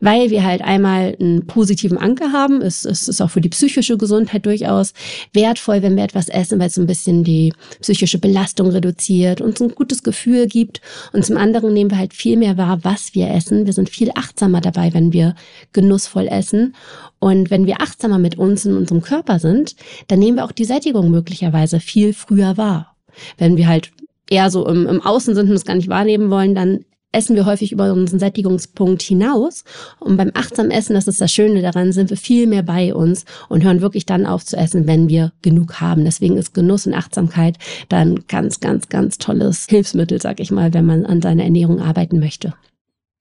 weil 0.00 0.30
wir 0.30 0.44
halt 0.44 0.62
einmal 0.62 1.14
einen 1.20 1.46
positiven 1.46 1.98
Anker 1.98 2.32
haben. 2.32 2.62
Es, 2.62 2.86
es 2.86 3.06
ist 3.06 3.20
auch 3.20 3.30
für 3.30 3.42
die 3.42 3.50
psychische 3.50 3.98
Gesundheit 3.98 4.46
durchaus 4.46 4.94
wertvoll, 5.34 5.82
wenn 5.82 5.96
wir 5.96 6.04
etwas 6.04 6.28
essen 6.28 6.53
essen, 6.54 6.60
weil 6.60 6.68
es 6.68 6.76
ein 6.76 6.86
bisschen 6.86 7.24
die 7.24 7.52
psychische 7.80 8.18
Belastung 8.18 8.68
reduziert, 8.70 9.40
uns 9.40 9.60
ein 9.60 9.74
gutes 9.74 10.02
Gefühl 10.02 10.46
gibt. 10.46 10.80
Und 11.12 11.24
zum 11.24 11.36
anderen 11.36 11.72
nehmen 11.72 11.90
wir 11.90 11.98
halt 11.98 12.14
viel 12.14 12.36
mehr 12.36 12.56
wahr, 12.56 12.78
was 12.82 13.14
wir 13.14 13.30
essen. 13.30 13.66
Wir 13.66 13.72
sind 13.72 13.88
viel 13.88 14.10
achtsamer 14.14 14.60
dabei, 14.60 14.92
wenn 14.94 15.12
wir 15.12 15.34
genussvoll 15.72 16.28
essen. 16.28 16.74
Und 17.18 17.50
wenn 17.50 17.66
wir 17.66 17.80
achtsamer 17.80 18.18
mit 18.18 18.38
uns 18.38 18.64
in 18.64 18.76
unserem 18.76 19.02
Körper 19.02 19.38
sind, 19.38 19.76
dann 20.08 20.18
nehmen 20.18 20.36
wir 20.36 20.44
auch 20.44 20.52
die 20.52 20.64
Sättigung 20.64 21.10
möglicherweise 21.10 21.80
viel 21.80 22.12
früher 22.12 22.56
wahr. 22.56 22.96
Wenn 23.38 23.56
wir 23.56 23.68
halt 23.68 23.90
eher 24.28 24.50
so 24.50 24.66
im, 24.66 24.86
im 24.86 25.02
Außen 25.02 25.34
sind 25.34 25.48
und 25.48 25.56
es 25.56 25.64
gar 25.64 25.76
nicht 25.76 25.88
wahrnehmen 25.88 26.30
wollen, 26.30 26.54
dann 26.54 26.84
essen 27.14 27.36
wir 27.36 27.46
häufig 27.46 27.72
über 27.72 27.92
unseren 27.92 28.18
Sättigungspunkt 28.18 29.02
hinaus. 29.02 29.64
Und 30.00 30.16
beim 30.16 30.30
achtsamen 30.34 30.70
Essen, 30.70 30.94
das 30.94 31.08
ist 31.08 31.20
das 31.20 31.32
Schöne 31.32 31.62
daran, 31.62 31.92
sind 31.92 32.10
wir 32.10 32.16
viel 32.16 32.46
mehr 32.46 32.62
bei 32.62 32.94
uns 32.94 33.24
und 33.48 33.64
hören 33.64 33.80
wirklich 33.80 34.06
dann 34.06 34.26
auf 34.26 34.44
zu 34.44 34.56
essen, 34.56 34.86
wenn 34.86 35.08
wir 35.08 35.32
genug 35.42 35.80
haben. 35.80 36.04
Deswegen 36.04 36.36
ist 36.36 36.54
Genuss 36.54 36.86
und 36.86 36.94
Achtsamkeit 36.94 37.56
dann 37.88 38.24
ganz, 38.28 38.60
ganz, 38.60 38.88
ganz 38.88 39.18
tolles 39.18 39.66
Hilfsmittel, 39.68 40.20
sag 40.20 40.40
ich 40.40 40.50
mal, 40.50 40.74
wenn 40.74 40.86
man 40.86 41.06
an 41.06 41.22
seiner 41.22 41.44
Ernährung 41.44 41.80
arbeiten 41.80 42.18
möchte. 42.18 42.54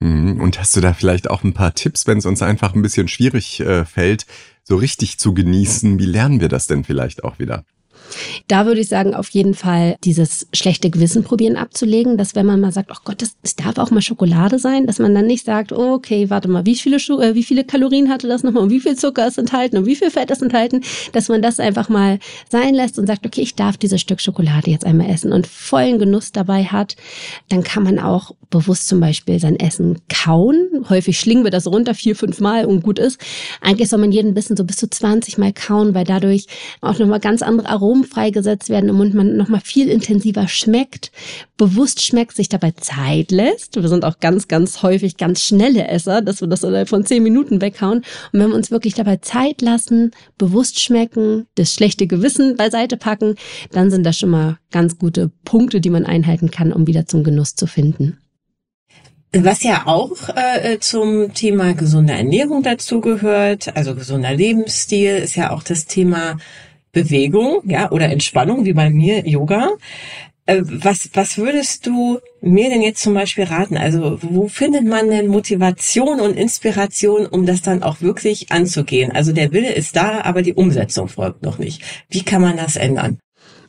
Mhm. 0.04 0.42
Und 0.42 0.60
hast 0.60 0.76
du 0.76 0.82
da 0.82 0.94
vielleicht 0.94 1.30
auch 1.30 1.44
ein 1.44 1.54
paar 1.54 1.74
Tipps, 1.74 2.08
wenn 2.08 2.18
es 2.18 2.26
uns 2.26 2.42
einfach 2.42 2.76
ein 2.76 2.82
bisschen 2.82 3.08
schwierig 3.08 3.62
äh, 3.62 3.86
fällt, 3.86 4.26
so 4.64 4.76
richtig 4.76 5.18
zu 5.18 5.34
genießen? 5.34 5.98
Wie 5.98 6.06
lernen 6.06 6.42
wir 6.42 6.50
das 6.50 6.68
denn 6.68 6.84
vielleicht 6.84 7.24
auch 7.24 7.40
wieder? 7.40 7.64
Da 8.48 8.66
würde 8.66 8.82
ich 8.82 8.90
sagen, 8.90 9.16
auf 9.16 9.30
jeden 9.30 9.54
Fall 9.54 9.96
dieses 10.04 10.48
schlechte 10.54 10.90
Gewissen 10.90 11.24
probieren 11.24 11.56
abzulegen, 11.56 12.18
dass 12.18 12.36
wenn 12.36 12.46
man 12.46 12.60
mal 12.60 12.72
sagt, 12.72 12.92
oh 12.92 13.00
Gott, 13.04 13.22
das, 13.22 13.36
das 13.42 13.56
darf 13.56 13.78
auch 13.78 13.92
mal 13.92 14.02
Schokolade 14.02 14.60
sein, 14.60 14.86
dass 14.88 15.00
man 15.00 15.16
dann 15.16 15.26
nicht 15.26 15.46
sagt, 15.46 15.72
okay, 15.72 16.30
warte 16.30 16.48
mal, 16.48 16.66
wie 16.66 16.76
viele, 16.76 17.00
Schu 17.00 17.20
äh, 17.20 17.36
wie 17.36 17.44
viele 17.44 17.64
Kalorien 17.64 18.10
hatte 18.10 18.28
das 18.28 18.44
nochmal 18.44 18.64
und 18.64 18.70
wie 18.70 18.80
viel 18.80 18.96
Zucker 18.96 19.28
ist 19.28 19.38
enthalten 19.38 19.78
und 19.78 19.86
wie 19.86 19.96
viel 19.96 20.12
Fett 20.12 20.32
ist 20.32 20.42
enthalten, 20.42 20.82
dass 21.12 21.30
man 21.30 21.42
das 21.42 21.60
einfach 21.60 21.90
mal 21.90 22.20
sein 22.50 22.74
lässt 22.74 23.00
und 23.00 23.08
sagt, 23.08 23.26
okay, 23.26 23.42
ich 23.42 23.56
darf 23.56 23.78
dieses 23.78 24.02
Stück 24.02 24.22
Schokolade 24.22 24.72
jetzt 24.72 24.86
einmal 24.86 25.10
essen 25.10 25.32
und 25.32 25.48
vollen 25.48 26.00
Genuss 26.00 26.32
dabei 26.32 26.66
hat, 26.66 26.96
dann 27.50 27.64
kann 27.64 27.84
man 27.84 28.00
auch 28.00 28.32
bewusst 28.50 28.88
zum 28.88 29.00
Beispiel 29.00 29.40
sein 29.40 29.60
Essen 29.60 30.00
kauen. 30.10 30.86
Häufig 30.90 31.20
schlingen 31.20 31.44
wir 31.44 31.52
das 31.52 31.66
runter 31.66 31.96
vier, 31.96 32.16
fünf 32.16 32.40
Mal 32.40 32.66
und 32.66 32.84
gut 32.84 33.00
ist. 33.00 33.20
Eigentlich 33.62 33.90
soll 33.90 34.00
man 34.00 34.12
jeden 34.12 34.34
Bissen 34.36 34.56
so 34.56 34.64
bis 34.64 34.78
zu 34.78 34.88
20 34.90 35.40
Mal 35.40 35.54
kauen, 35.54 35.96
weil 35.96 36.06
dadurch 36.06 36.46
auch 36.82 37.00
nochmal 37.00 37.20
ganz 37.20 37.42
andere 37.42 37.70
Aromen 37.70 37.93
freigesetzt 38.02 38.70
werden 38.70 38.90
im 38.90 38.96
Mund, 38.96 39.14
man 39.14 39.38
nochmal 39.38 39.62
viel 39.64 39.90
intensiver 39.90 40.48
schmeckt, 40.48 41.12
bewusst 41.58 42.02
schmeckt, 42.02 42.36
sich 42.36 42.50
dabei 42.50 42.72
Zeit 42.72 43.30
lässt. 43.30 43.76
Wir 43.76 43.88
sind 43.90 44.06
auch 44.06 44.20
ganz, 44.20 44.48
ganz 44.48 44.82
häufig 44.82 45.18
ganz 45.18 45.44
schnelle 45.44 45.88
Esser, 45.88 46.22
dass 46.24 46.42
wir 46.42 46.48
das 46.48 46.64
innerhalb 46.64 46.90
von 46.90 47.06
zehn 47.06 47.22
Minuten 47.22 47.62
weghauen. 47.62 48.00
Und 48.32 48.40
wenn 48.40 48.50
wir 48.50 48.56
uns 48.56 48.72
wirklich 48.72 48.96
dabei 48.96 49.18
Zeit 49.18 49.62
lassen, 49.62 50.10
bewusst 50.40 50.80
schmecken, 50.80 51.46
das 51.54 51.74
schlechte 51.74 52.08
Gewissen 52.08 52.56
beiseite 52.56 52.98
packen, 52.98 53.36
dann 53.72 53.92
sind 53.92 54.04
das 54.04 54.18
schon 54.18 54.32
mal 54.32 54.58
ganz 54.72 54.98
gute 54.98 55.30
Punkte, 55.46 55.80
die 55.80 55.92
man 55.92 56.06
einhalten 56.06 56.50
kann, 56.50 56.74
um 56.74 56.88
wieder 56.88 57.06
zum 57.06 57.24
Genuss 57.24 57.54
zu 57.56 57.68
finden. 57.68 58.18
Was 59.36 59.64
ja 59.64 59.88
auch 59.88 60.30
äh, 60.36 60.78
zum 60.80 61.34
Thema 61.34 61.74
gesunde 61.74 62.14
Ernährung 62.14 62.62
dazugehört, 62.62 63.76
also 63.76 63.96
gesunder 63.96 64.32
Lebensstil, 64.32 65.16
ist 65.16 65.36
ja 65.36 65.50
auch 65.50 65.64
das 65.64 65.88
Thema 65.88 66.38
Bewegung, 66.94 67.62
ja, 67.66 67.92
oder 67.92 68.10
Entspannung, 68.10 68.66
wie 68.66 68.74
bei 68.74 68.90
mir 68.90 69.28
Yoga. 69.28 69.72
Äh, 70.46 70.62
was, 70.64 71.10
was 71.14 71.38
würdest 71.38 71.86
du 71.86 72.20
mir 72.42 72.70
denn 72.70 72.82
jetzt 72.82 73.02
zum 73.02 73.14
Beispiel 73.14 73.46
raten? 73.46 73.78
Also, 73.78 74.20
wo 74.22 74.48
findet 74.48 74.86
man 74.86 75.10
denn 75.10 75.28
Motivation 75.28 76.20
und 76.20 76.38
Inspiration, 76.38 77.26
um 77.26 77.46
das 77.46 77.62
dann 77.62 77.84
auch 77.84 78.02
wirklich 78.02 78.52
anzugehen? 78.52 79.12
Also, 79.12 79.34
der 79.34 79.52
Wille 79.52 79.74
ist 79.74 79.96
da, 79.96 80.22
aber 80.22 80.42
die 80.42 80.54
Umsetzung 80.54 81.08
folgt 81.08 81.44
noch 81.44 81.60
nicht. 81.60 81.82
Wie 82.10 82.24
kann 82.24 82.42
man 82.42 82.58
das 82.58 82.76
ändern? 82.76 83.20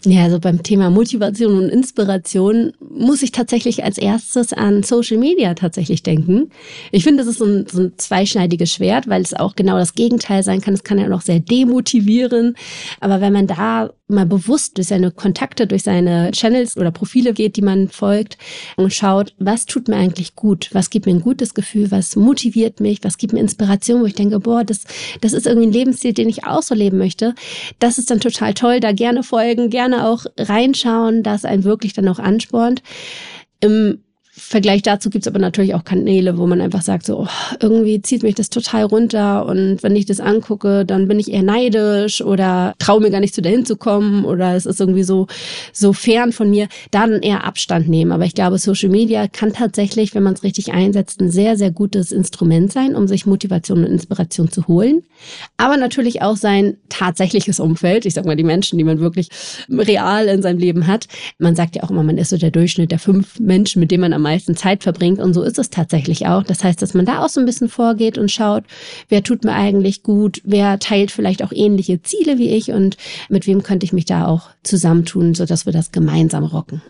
Ja, 0.07 0.25
also 0.25 0.39
beim 0.39 0.63
Thema 0.63 0.91
Motivation 0.91 1.57
und 1.57 1.71
Inspiration 1.71 2.73
muss 2.81 3.23
ich 3.23 3.33
tatsächlich 3.33 3.85
als 3.85 3.97
erstes 3.97 4.53
an 4.53 4.83
Social 4.83 5.17
Media 5.17 5.55
tatsächlich 5.55 6.03
denken. 6.03 6.51
Ich 6.93 7.05
finde, 7.05 7.23
das 7.23 7.33
ist 7.33 7.39
so 7.39 7.47
ein, 7.47 7.67
so 7.71 7.83
ein 7.83 7.93
zweischneidiges 7.97 8.71
Schwert, 8.71 9.09
weil 9.09 9.23
es 9.23 9.33
auch 9.33 9.57
genau 9.57 9.79
das 9.79 9.95
Gegenteil 9.95 10.43
sein 10.43 10.61
kann. 10.61 10.75
Es 10.75 10.85
kann 10.85 10.99
ja 10.99 11.11
auch 11.11 11.23
sehr 11.23 11.41
demotivieren. 11.41 12.55
Aber 13.01 13.23
wenn 13.23 13.33
man 13.33 13.47
da 13.47 13.91
mal 14.07 14.27
bewusst 14.27 14.77
durch 14.77 14.89
seine 14.89 15.11
Kontakte, 15.11 15.67
durch 15.67 15.83
seine 15.83 16.31
Channels 16.33 16.77
oder 16.77 16.91
Profile 16.91 17.33
geht, 17.33 17.57
die 17.57 17.63
man 17.63 17.89
folgt 17.89 18.37
und 18.77 18.93
schaut, 18.93 19.35
was 19.39 19.65
tut 19.65 19.89
mir 19.89 19.97
eigentlich 19.97 20.35
gut? 20.35 20.69
Was 20.73 20.91
gibt 20.91 21.07
mir 21.07 21.13
ein 21.13 21.23
gutes 21.23 21.55
Gefühl? 21.55 21.91
Was 21.91 22.15
motiviert 22.15 22.81
mich? 22.81 23.03
Was 23.03 23.17
gibt 23.17 23.33
mir 23.33 23.41
Inspiration, 23.41 24.03
wo 24.03 24.05
ich 24.05 24.15
denke, 24.15 24.41
boah, 24.41 24.65
das, 24.65 24.83
das 25.23 25.33
ist 25.33 25.47
irgendwie 25.47 25.69
ein 25.69 25.73
Lebensstil, 25.73 26.13
den 26.13 26.29
ich 26.29 26.45
auch 26.45 26.63
so 26.63 26.75
leben 26.75 26.99
möchte. 26.99 27.35
Das 27.79 27.97
ist 27.97 28.11
dann 28.11 28.21
total 28.21 28.53
toll. 28.53 28.81
Da 28.81 28.93
gerne 28.93 29.23
folgen, 29.23 29.71
gerne 29.71 29.94
auch 30.03 30.27
reinschauen, 30.39 31.23
das 31.23 31.45
einen 31.45 31.65
wirklich 31.65 31.93
dann 31.93 32.09
auch 32.09 32.19
anspornt. 32.19 32.83
Im 33.61 34.04
Vergleich 34.37 34.83
dazu 34.83 35.11
gibt's 35.11 35.29
aber 35.29 35.39
natürlich 35.39 35.77
auch 35.77 35.85
Kanäle, 35.85 36.37
wo 36.39 36.47
man 36.49 36.61
einfach 36.61 36.83
sagt, 36.83 37.07
so 37.07 37.21
oh, 37.21 37.29
irgendwie 37.61 38.03
zieht 38.03 38.25
mich 38.25 38.35
das 38.35 38.51
total 38.51 38.83
runter 38.83 39.47
und 39.47 39.81
wenn 39.85 39.95
ich 39.95 40.07
das 40.07 40.19
angucke, 40.19 40.85
dann 40.85 41.07
bin 41.07 41.21
ich 41.21 41.31
eher 41.31 41.45
neidisch 41.45 42.21
oder 42.21 42.75
traue 42.81 43.01
mir 43.01 43.13
gar 43.13 43.21
nicht 43.21 43.33
zu 43.33 43.43
dahin 43.43 43.65
zu 43.65 43.77
kommen 43.77 44.25
oder 44.25 44.57
es 44.57 44.67
ist 44.67 44.81
irgendwie 44.81 45.05
so 45.05 45.29
so 45.73 45.93
fern 45.93 46.33
von 46.33 46.51
mir, 46.51 46.67
dann 46.91 47.23
eher 47.23 47.45
Abstand 47.45 47.89
nehmen. 47.89 48.11
Aber 48.11 48.25
ich 48.25 48.35
glaube, 48.35 48.59
Social 48.59 48.89
Media 48.89 49.29
kann 49.29 49.53
tatsächlich, 49.53 50.17
wenn 50.17 50.25
man 50.25 50.35
es 50.35 50.43
richtig 50.43 50.73
einsetzt, 50.73 51.21
ein 51.21 51.31
sehr 51.31 51.57
sehr 51.57 51.71
gutes 51.71 52.11
Instrument 52.11 52.73
sein, 52.73 52.97
um 52.97 53.07
sich 53.07 53.27
Motivation 53.27 53.85
und 53.85 53.93
Inspiration 53.93 54.51
zu 54.51 54.67
holen. 54.67 55.05
Aber 55.59 55.77
natürlich 55.77 56.23
auch 56.23 56.37
sein 56.37 56.77
tatsächliches 56.89 57.61
Umfeld. 57.61 58.05
Ich 58.05 58.15
sag 58.15 58.27
mal 58.27 58.35
die 58.35 58.43
Menschen, 58.43 58.79
die 58.79 58.85
man 58.85 58.99
wirklich 58.99 59.29
real 59.71 60.27
in 60.27 60.43
seinem 60.43 60.59
Leben 60.59 60.89
hat. 60.89 61.07
Man 61.39 61.55
sagt 61.55 61.77
ja 61.77 61.85
auch 61.85 61.91
immer, 61.91 62.03
man 62.03 62.19
ist 62.19 62.31
so 62.31 62.37
der 62.37 62.51
Durchschnitt 62.51 62.91
der 62.91 62.99
fünf 62.99 63.39
Menschen, 63.39 63.79
mit 63.79 63.93
denen 63.93 64.01
man 64.01 64.13
am 64.13 64.24
meisten 64.25 64.57
Zeit 64.57 64.83
verbringt. 64.83 65.21
Und 65.21 65.35
so 65.35 65.43
ist 65.43 65.59
es 65.59 65.71
tatsächlich 65.71 66.27
auch. 66.27 66.43
Das 66.43 66.65
heißt, 66.65 66.83
dass 66.83 66.95
man 66.95 67.07
da 67.07 67.25
auch 67.25 67.29
so 67.29 67.41
ein 67.41 67.47
bisschen 67.47 67.69
vorgeht 67.69 68.19
und 68.19 68.31
schaut, 68.31 68.65
wer 69.09 69.23
tut 69.23 69.45
mir 69.45 69.53
eigentlich 69.53 70.03
gut, 70.03 70.41
wer 70.45 70.81
teilt 70.81 71.13
vielleicht 71.13 71.45
auch 71.45 71.53
ähnliche 71.53 72.03
Ziele 72.03 72.39
wie 72.39 72.51
ich 72.51 72.73
und 72.73 72.97
mit 73.29 73.47
wem 73.47 73.63
könnte 73.63 73.85
ich 73.87 73.93
mich 73.93 74.07
da 74.07 74.27
auch 74.27 74.51
zusammentun, 74.65 75.35
sodass 75.35 75.67
wir 75.67 75.73
das 75.73 75.93
gemeinsam 75.93 76.45
rocken. 76.45 76.83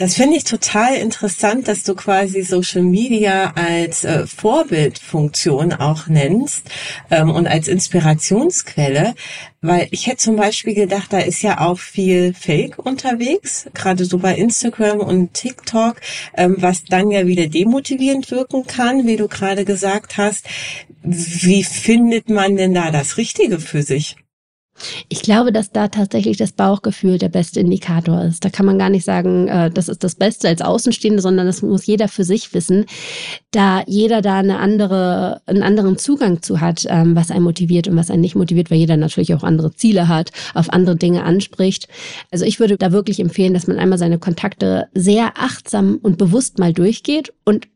Das 0.00 0.14
finde 0.14 0.38
ich 0.38 0.44
total 0.44 0.94
interessant, 0.94 1.68
dass 1.68 1.82
du 1.82 1.94
quasi 1.94 2.40
Social 2.40 2.80
Media 2.80 3.52
als 3.54 4.02
äh, 4.02 4.26
Vorbildfunktion 4.26 5.74
auch 5.74 6.06
nennst 6.06 6.62
ähm, 7.10 7.28
und 7.28 7.46
als 7.46 7.68
Inspirationsquelle, 7.68 9.14
weil 9.60 9.88
ich 9.90 10.06
hätte 10.06 10.16
zum 10.16 10.36
Beispiel 10.36 10.72
gedacht, 10.72 11.12
da 11.12 11.18
ist 11.18 11.42
ja 11.42 11.60
auch 11.60 11.78
viel 11.78 12.32
Fake 12.32 12.78
unterwegs, 12.78 13.66
gerade 13.74 14.06
so 14.06 14.16
bei 14.16 14.34
Instagram 14.36 15.00
und 15.00 15.34
TikTok, 15.34 15.96
ähm, 16.34 16.56
was 16.58 16.84
dann 16.84 17.10
ja 17.10 17.26
wieder 17.26 17.48
demotivierend 17.48 18.30
wirken 18.30 18.66
kann, 18.66 19.06
wie 19.06 19.16
du 19.16 19.28
gerade 19.28 19.66
gesagt 19.66 20.16
hast. 20.16 20.46
Wie 21.02 21.62
findet 21.62 22.30
man 22.30 22.56
denn 22.56 22.72
da 22.72 22.90
das 22.90 23.18
Richtige 23.18 23.60
für 23.60 23.82
sich? 23.82 24.16
Ich 25.08 25.22
glaube, 25.22 25.52
dass 25.52 25.72
da 25.72 25.88
tatsächlich 25.88 26.36
das 26.36 26.52
Bauchgefühl 26.52 27.18
der 27.18 27.28
beste 27.28 27.60
Indikator 27.60 28.22
ist. 28.24 28.44
Da 28.44 28.50
kann 28.50 28.66
man 28.66 28.78
gar 28.78 28.90
nicht 28.90 29.04
sagen, 29.04 29.48
äh, 29.48 29.70
das 29.70 29.88
ist 29.88 30.04
das 30.04 30.14
Beste 30.14 30.48
als 30.48 30.62
Außenstehende, 30.62 31.22
sondern 31.22 31.46
das 31.46 31.62
muss 31.62 31.86
jeder 31.86 32.08
für 32.08 32.24
sich 32.24 32.52
wissen, 32.54 32.86
da 33.50 33.82
jeder 33.86 34.22
da 34.22 34.38
eine 34.38 34.58
andere, 34.58 35.42
einen 35.46 35.62
anderen 35.62 35.98
Zugang 35.98 36.42
zu 36.42 36.60
hat, 36.60 36.86
ähm, 36.88 37.16
was 37.16 37.30
einen 37.30 37.44
motiviert 37.44 37.88
und 37.88 37.96
was 37.96 38.10
einen 38.10 38.22
nicht 38.22 38.36
motiviert, 38.36 38.70
weil 38.70 38.78
jeder 38.78 38.96
natürlich 38.96 39.34
auch 39.34 39.42
andere 39.42 39.72
Ziele 39.74 40.08
hat, 40.08 40.30
auf 40.54 40.72
andere 40.72 40.96
Dinge 40.96 41.24
anspricht. 41.24 41.88
Also 42.30 42.44
ich 42.44 42.60
würde 42.60 42.76
da 42.76 42.92
wirklich 42.92 43.20
empfehlen, 43.20 43.54
dass 43.54 43.66
man 43.66 43.78
einmal 43.78 43.98
seine 43.98 44.18
Kontakte 44.18 44.88
sehr 44.94 45.32
achtsam 45.36 45.98
und 46.02 46.18
bewusst 46.18 46.58
mal 46.58 46.72
durchgeht 46.72 47.32
und 47.44 47.68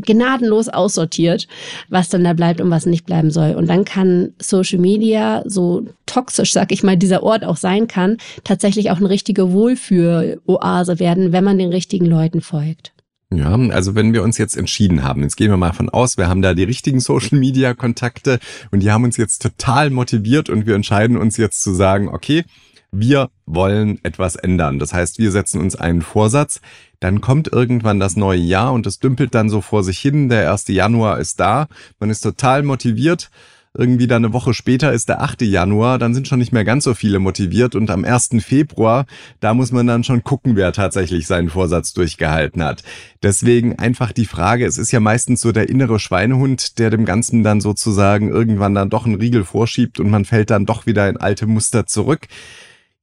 gnadenlos 0.00 0.68
aussortiert, 0.68 1.48
was 1.88 2.08
dann 2.08 2.24
da 2.24 2.32
bleibt 2.32 2.60
und 2.60 2.70
was 2.70 2.86
nicht 2.86 3.06
bleiben 3.06 3.30
soll. 3.30 3.54
Und 3.54 3.68
dann 3.68 3.84
kann 3.84 4.32
Social 4.40 4.78
Media, 4.78 5.42
so 5.46 5.86
toxisch, 6.06 6.52
sag 6.52 6.72
ich 6.72 6.82
mal, 6.82 6.96
dieser 6.96 7.22
Ort 7.22 7.44
auch 7.44 7.56
sein 7.56 7.88
kann, 7.88 8.16
tatsächlich 8.44 8.90
auch 8.90 8.98
eine 8.98 9.10
richtige 9.10 9.52
Wohlfühl-Oase 9.52 10.98
werden, 10.98 11.32
wenn 11.32 11.44
man 11.44 11.58
den 11.58 11.70
richtigen 11.70 12.06
Leuten 12.06 12.40
folgt. 12.40 12.92
Ja, 13.30 13.54
also 13.54 13.94
wenn 13.94 14.14
wir 14.14 14.22
uns 14.22 14.38
jetzt 14.38 14.56
entschieden 14.56 15.02
haben, 15.02 15.22
jetzt 15.22 15.36
gehen 15.36 15.50
wir 15.50 15.58
mal 15.58 15.74
von 15.74 15.90
aus, 15.90 16.16
wir 16.16 16.28
haben 16.28 16.40
da 16.40 16.54
die 16.54 16.64
richtigen 16.64 16.98
Social 16.98 17.38
Media 17.38 17.74
Kontakte 17.74 18.38
und 18.70 18.82
die 18.82 18.90
haben 18.90 19.04
uns 19.04 19.18
jetzt 19.18 19.42
total 19.42 19.90
motiviert 19.90 20.48
und 20.48 20.66
wir 20.66 20.74
entscheiden 20.74 21.18
uns 21.18 21.36
jetzt 21.36 21.62
zu 21.62 21.74
sagen, 21.74 22.08
okay, 22.08 22.44
wir 22.90 23.30
wollen 23.46 23.98
etwas 24.02 24.36
ändern. 24.36 24.78
Das 24.78 24.92
heißt, 24.92 25.18
wir 25.18 25.30
setzen 25.30 25.60
uns 25.60 25.76
einen 25.76 26.02
Vorsatz, 26.02 26.60
dann 27.00 27.20
kommt 27.20 27.52
irgendwann 27.52 28.00
das 28.00 28.16
neue 28.16 28.40
Jahr 28.40 28.72
und 28.72 28.86
es 28.86 28.98
dümpelt 28.98 29.34
dann 29.34 29.50
so 29.50 29.60
vor 29.60 29.84
sich 29.84 29.98
hin. 29.98 30.28
Der 30.28 30.50
1. 30.50 30.68
Januar 30.68 31.18
ist 31.18 31.38
da, 31.38 31.68
man 32.00 32.10
ist 32.10 32.20
total 32.20 32.62
motiviert. 32.62 33.30
Irgendwie 33.76 34.06
dann 34.08 34.24
eine 34.24 34.32
Woche 34.32 34.54
später 34.54 34.92
ist 34.92 35.08
der 35.08 35.20
8. 35.20 35.42
Januar, 35.42 35.98
dann 35.98 36.14
sind 36.14 36.26
schon 36.26 36.38
nicht 36.38 36.52
mehr 36.52 36.64
ganz 36.64 36.84
so 36.84 36.94
viele 36.94 37.18
motiviert 37.18 37.74
und 37.74 37.90
am 37.90 38.04
1. 38.04 38.30
Februar, 38.40 39.04
da 39.40 39.52
muss 39.54 39.70
man 39.70 39.86
dann 39.86 40.02
schon 40.02 40.24
gucken, 40.24 40.56
wer 40.56 40.72
tatsächlich 40.72 41.26
seinen 41.26 41.50
Vorsatz 41.50 41.92
durchgehalten 41.92 42.62
hat. 42.62 42.82
Deswegen 43.22 43.78
einfach 43.78 44.12
die 44.12 44.24
Frage, 44.24 44.66
es 44.66 44.78
ist 44.78 44.90
ja 44.90 45.00
meistens 45.00 45.42
so 45.42 45.52
der 45.52 45.68
innere 45.68 46.00
Schweinehund, 46.00 46.78
der 46.78 46.90
dem 46.90 47.04
Ganzen 47.04 47.44
dann 47.44 47.60
sozusagen 47.60 48.30
irgendwann 48.30 48.74
dann 48.74 48.90
doch 48.90 49.04
einen 49.04 49.16
Riegel 49.16 49.44
vorschiebt 49.44 50.00
und 50.00 50.10
man 50.10 50.24
fällt 50.24 50.50
dann 50.50 50.66
doch 50.66 50.86
wieder 50.86 51.08
in 51.08 51.18
alte 51.18 51.46
Muster 51.46 51.86
zurück 51.86 52.26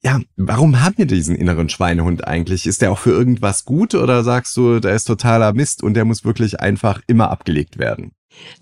ja, 0.06 0.22
warum 0.38 0.84
haben 0.84 1.00
wir 1.00 1.08
diesen 1.08 1.36
inneren 1.36 1.68
Schweinehund 1.68 2.28
eigentlich? 2.28 2.68
Ist 2.68 2.84
der 2.84 2.92
auch 2.92 3.00
für 3.00 3.10
irgendwas 3.10 3.66
gut 3.66 3.96
oder 3.96 4.24
sagst 4.24 4.56
du, 4.56 4.80
der 4.80 4.94
ist 4.94 5.06
totaler 5.06 5.52
Mist 5.54 5.82
und 5.82 5.96
der 5.96 6.06
muss 6.06 6.24
wirklich 6.24 6.60
einfach 6.60 7.02
immer 7.08 7.32
abgelegt 7.32 7.80
werden? 7.80 8.12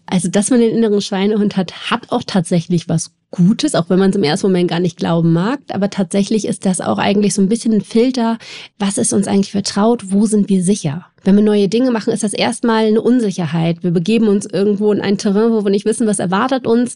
Also, 0.05 0.29
dass 0.29 0.51
man 0.51 0.61
den 0.61 0.73
inneren 0.73 1.01
Schweinehund 1.01 1.57
hat, 1.57 1.91
hat 1.91 2.11
auch 2.13 2.23
tatsächlich 2.25 2.87
was 2.87 3.11
Gutes, 3.29 3.75
auch 3.75 3.89
wenn 3.89 3.99
man 3.99 4.11
es 4.11 4.15
im 4.15 4.23
ersten 4.23 4.47
Moment 4.47 4.69
gar 4.69 4.79
nicht 4.79 4.95
glauben 4.95 5.33
mag. 5.33 5.59
Aber 5.73 5.89
tatsächlich 5.89 6.47
ist 6.47 6.65
das 6.65 6.79
auch 6.79 6.97
eigentlich 6.97 7.33
so 7.33 7.41
ein 7.41 7.49
bisschen 7.49 7.73
ein 7.73 7.81
Filter. 7.81 8.37
Was 8.79 8.97
ist 8.97 9.11
uns 9.11 9.27
eigentlich 9.27 9.51
vertraut? 9.51 10.13
Wo 10.13 10.27
sind 10.27 10.47
wir 10.47 10.63
sicher? 10.63 11.07
Wenn 11.25 11.35
wir 11.35 11.43
neue 11.43 11.67
Dinge 11.67 11.91
machen, 11.91 12.13
ist 12.13 12.23
das 12.23 12.33
erstmal 12.33 12.85
eine 12.85 13.01
Unsicherheit. 13.01 13.83
Wir 13.83 13.91
begeben 13.91 14.29
uns 14.29 14.45
irgendwo 14.45 14.93
in 14.93 15.01
ein 15.01 15.17
Terrain, 15.17 15.51
wo 15.51 15.65
wir 15.65 15.71
nicht 15.71 15.85
wissen, 15.85 16.07
was 16.07 16.19
erwartet 16.19 16.65
uns. 16.65 16.95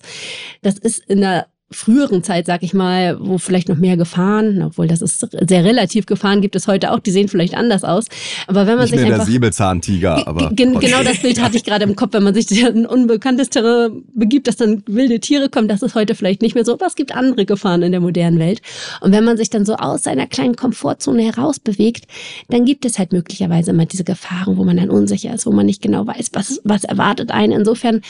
Das 0.62 0.78
ist 0.78 1.00
in 1.00 1.20
der 1.20 1.48
früheren 1.70 2.24
Zeit, 2.24 2.46
sag 2.46 2.64
ich 2.64 2.74
mal, 2.74 3.18
wo 3.20 3.38
vielleicht 3.38 3.68
noch 3.68 3.76
mehr 3.78 3.98
Gefahren, 3.98 4.62
obwohl 4.62 4.88
das 4.88 5.02
ist 5.02 5.28
sehr 5.48 5.66
relativ 5.66 6.06
Gefahren 6.06 6.40
gibt 6.40 6.56
es 6.56 6.68
heute 6.68 6.92
auch, 6.92 7.00
die 7.00 7.12
sehen 7.12 7.28
vielleicht 7.28 7.56
anders 7.56 7.84
aus. 7.84 8.06
Aber 8.48 8.68
wenn 8.68 8.76
man 8.76 8.86
Nicht 8.86 8.92
sich 8.92 9.02
mehr 9.02 9.14
einfach 9.14 9.26
der 9.26 9.34
Säbelzahntiger, 9.34 10.28
aber 10.28 10.52
genau 10.54 11.04
das 11.04 11.22
Bild 11.22 11.42
hatte 11.42 11.58
ich 11.58 11.66
gerade 11.66 11.84
im 11.84 11.98
Kopf, 11.98 12.14
wenn 12.14 12.24
man 12.24 12.34
sich 12.34 12.62
in 12.62 12.66
ein 12.66 12.86
unbekanntes 12.86 13.50
Terrain 13.50 14.06
begibt, 14.14 14.48
dass 14.48 14.56
dann 14.56 14.82
wilde 14.88 15.20
Tiere 15.20 15.50
kommen, 15.50 15.68
das 15.68 15.82
ist 15.82 15.94
heute 15.94 16.16
vielleicht 16.16 16.42
nicht 16.42 16.56
mehr 16.56 16.64
so, 16.64 16.74
aber 16.74 16.86
es 16.86 16.96
gibt 16.96 17.14
andere 17.14 17.46
Gefahren 17.46 17.82
in 17.82 17.92
der 17.92 18.02
modernen 18.02 18.40
Welt. 18.40 18.62
Und 19.02 19.12
wenn 19.12 19.26
man 19.26 19.36
sich 19.36 19.50
dann 19.50 19.66
so 19.66 19.76
aus 19.76 20.04
seiner 20.04 20.26
kleinen 20.26 20.56
Komfortzone 20.56 21.24
heraus 21.24 21.60
bewegt, 21.60 22.06
dann 22.48 22.64
gibt 22.64 22.86
es 22.86 22.98
halt 22.98 23.12
möglicherweise 23.12 23.72
immer 23.72 23.86
diese 23.86 24.06
Gefahren, 24.06 24.56
wo 24.56 24.64
man 24.64 24.78
dann 24.78 24.90
unsicher 24.90 25.34
ist, 25.34 25.46
wo 25.46 25.52
man 25.52 25.66
nicht 25.66 25.82
genau 25.82 26.08
weiß, 26.08 26.30
was 26.32 26.62
was 26.64 26.86
erwartet 26.86 27.32
einen. 27.32 27.52
Insofern 27.52 28.02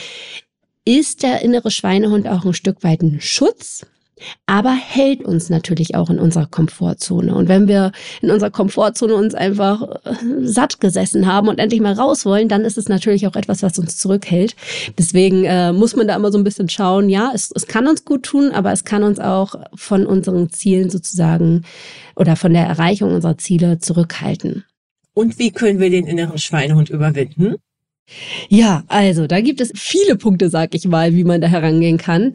ist 0.88 1.22
der 1.22 1.42
innere 1.42 1.70
Schweinehund 1.70 2.26
auch 2.26 2.46
ein 2.46 2.54
Stück 2.54 2.82
weit 2.82 3.02
ein 3.02 3.20
Schutz, 3.20 3.84
aber 4.46 4.72
hält 4.72 5.22
uns 5.22 5.50
natürlich 5.50 5.94
auch 5.94 6.08
in 6.08 6.18
unserer 6.18 6.46
Komfortzone. 6.46 7.34
Und 7.34 7.46
wenn 7.46 7.68
wir 7.68 7.92
in 8.22 8.30
unserer 8.30 8.50
Komfortzone 8.50 9.14
uns 9.14 9.34
einfach 9.34 9.82
äh, 10.04 10.14
satt 10.40 10.80
gesessen 10.80 11.26
haben 11.26 11.48
und 11.48 11.58
endlich 11.58 11.82
mal 11.82 11.92
raus 11.92 12.24
wollen, 12.24 12.48
dann 12.48 12.64
ist 12.64 12.78
es 12.78 12.88
natürlich 12.88 13.26
auch 13.26 13.36
etwas, 13.36 13.62
was 13.62 13.78
uns 13.78 13.98
zurückhält. 13.98 14.56
Deswegen 14.96 15.44
äh, 15.44 15.74
muss 15.74 15.94
man 15.94 16.08
da 16.08 16.16
immer 16.16 16.32
so 16.32 16.38
ein 16.38 16.44
bisschen 16.44 16.70
schauen, 16.70 17.10
ja, 17.10 17.32
es, 17.34 17.52
es 17.54 17.66
kann 17.66 17.86
uns 17.86 18.06
gut 18.06 18.22
tun, 18.22 18.50
aber 18.50 18.72
es 18.72 18.84
kann 18.84 19.02
uns 19.02 19.20
auch 19.20 19.56
von 19.74 20.06
unseren 20.06 20.48
Zielen 20.50 20.88
sozusagen 20.88 21.64
oder 22.16 22.34
von 22.34 22.54
der 22.54 22.64
Erreichung 22.64 23.14
unserer 23.14 23.36
Ziele 23.36 23.78
zurückhalten. 23.78 24.64
Und 25.12 25.38
wie 25.38 25.50
können 25.50 25.80
wir 25.80 25.90
den 25.90 26.06
inneren 26.06 26.38
Schweinehund 26.38 26.88
überwinden? 26.88 27.56
Ja, 28.48 28.84
also 28.88 29.26
da 29.26 29.40
gibt 29.40 29.60
es 29.60 29.72
viele 29.74 30.16
Punkte, 30.16 30.50
sag 30.50 30.74
ich 30.74 30.86
mal, 30.86 31.14
wie 31.14 31.24
man 31.24 31.40
da 31.40 31.48
herangehen 31.48 31.98
kann. 31.98 32.32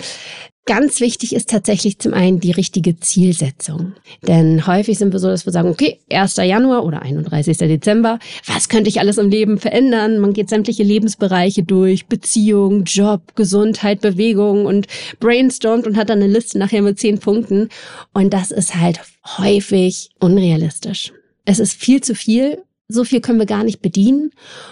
Ganz 0.65 1.01
wichtig 1.01 1.35
ist 1.35 1.49
tatsächlich 1.49 1.99
zum 1.99 2.13
einen 2.13 2.39
die 2.39 2.51
richtige 2.51 2.97
Zielsetzung. 2.97 3.93
Denn 4.25 4.65
häufig 4.65 4.97
sind 4.97 5.11
wir 5.11 5.19
so, 5.19 5.27
dass 5.27 5.45
wir 5.45 5.51
sagen, 5.51 5.67
okay, 5.67 5.99
1. 6.09 6.37
Januar 6.37 6.85
oder 6.85 7.01
31. 7.01 7.57
Dezember, 7.57 8.17
was 8.45 8.69
könnte 8.69 8.89
ich 8.89 9.01
alles 9.01 9.17
im 9.17 9.29
Leben 9.29 9.57
verändern? 9.57 10.19
Man 10.19 10.31
geht 10.31 10.47
sämtliche 10.47 10.83
Lebensbereiche 10.83 11.63
durch, 11.63 12.05
Beziehung, 12.05 12.85
Job, 12.85 13.35
Gesundheit, 13.35 13.99
Bewegung 13.99 14.65
und 14.65 14.87
brainstormt 15.19 15.85
und 15.85 15.97
hat 15.97 16.09
dann 16.09 16.21
eine 16.21 16.31
Liste 16.31 16.57
nachher 16.57 16.81
mit 16.81 16.97
zehn 16.97 17.19
Punkten. 17.19 17.67
Und 18.13 18.33
das 18.33 18.51
ist 18.51 18.75
halt 18.75 19.01
häufig 19.37 20.11
unrealistisch. 20.21 21.11
Es 21.43 21.59
ist 21.59 21.73
viel 21.73 21.99
zu 21.99 22.15
viel 22.15 22.59
so 22.93 23.03
viel 23.03 23.21
können 23.21 23.39
wir 23.39 23.45
gar 23.45 23.63
nicht 23.63 23.81
bedienen. 23.81 24.31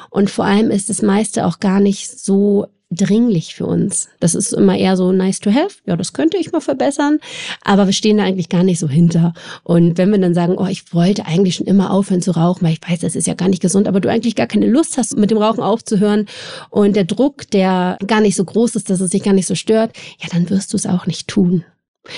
Und 0.10 0.30
vor 0.30 0.46
allem 0.46 0.72
ist 0.72 0.90
das 0.90 1.02
meiste 1.02 1.46
auch 1.46 1.60
gar 1.60 1.80
nicht 1.80 2.20
so 2.20 2.68
dringlich 2.92 3.56
für 3.56 3.66
uns. 3.66 4.10
Das 4.20 4.36
ist 4.36 4.52
immer 4.52 4.78
eher 4.78 4.98
so 4.98 5.12
nice 5.12 5.40
to 5.40 5.52
have. 5.52 5.78
Ja, 5.86 5.96
das 5.96 6.14
könnte 6.14 6.38
ich 6.38 6.52
mal 6.52 6.60
verbessern. 6.60 7.20
Aber 7.64 7.86
wir 7.86 7.94
stehen 7.94 8.18
da 8.18 8.24
eigentlich 8.24 8.50
gar 8.50 8.64
nicht 8.64 8.80
so 8.80 8.90
hinter. 8.90 9.34
Und 9.64 9.98
wenn 9.98 10.12
wir 10.12 10.20
dann 10.20 10.34
sagen, 10.34 10.56
oh, 10.58 10.68
ich 10.68 10.94
wollte 10.94 11.26
eigentlich 11.26 11.56
schon 11.56 11.68
immer 11.68 11.92
aufhören 11.92 12.22
zu 12.22 12.32
rauchen, 12.32 12.66
weil 12.66 12.74
ich 12.74 12.82
weiß, 12.90 13.00
das 13.00 13.16
ist 13.16 13.28
ja 13.28 13.34
gar 13.34 13.48
nicht 13.48 13.62
gesund, 13.62 13.88
aber 13.88 14.02
du 14.02 14.10
eigentlich 14.10 14.36
gar 14.36 14.48
keine 14.48 14.68
Lust 14.68 14.98
hast, 14.98 15.18
mit 15.18 15.32
dem 15.32 15.38
Rauchen 15.38 15.64
aufzuhören 15.64 16.26
und 16.70 16.96
der 16.96 17.06
Druck, 17.06 17.50
der 17.52 17.98
gar 18.06 18.20
nicht 18.20 18.36
so 18.36 18.44
groß 18.44 18.76
ist, 18.76 18.90
dass 18.90 19.00
es 19.00 19.12
dich 19.12 19.24
gar 19.24 19.34
nicht 19.34 19.48
so 19.48 19.56
stört, 19.56 19.96
ja, 20.22 20.28
dann 20.30 20.50
wirst 20.50 20.74
du 20.74 20.78
es 20.78 20.86
auch 20.86 21.06
nicht 21.06 21.28
tun. 21.30 21.64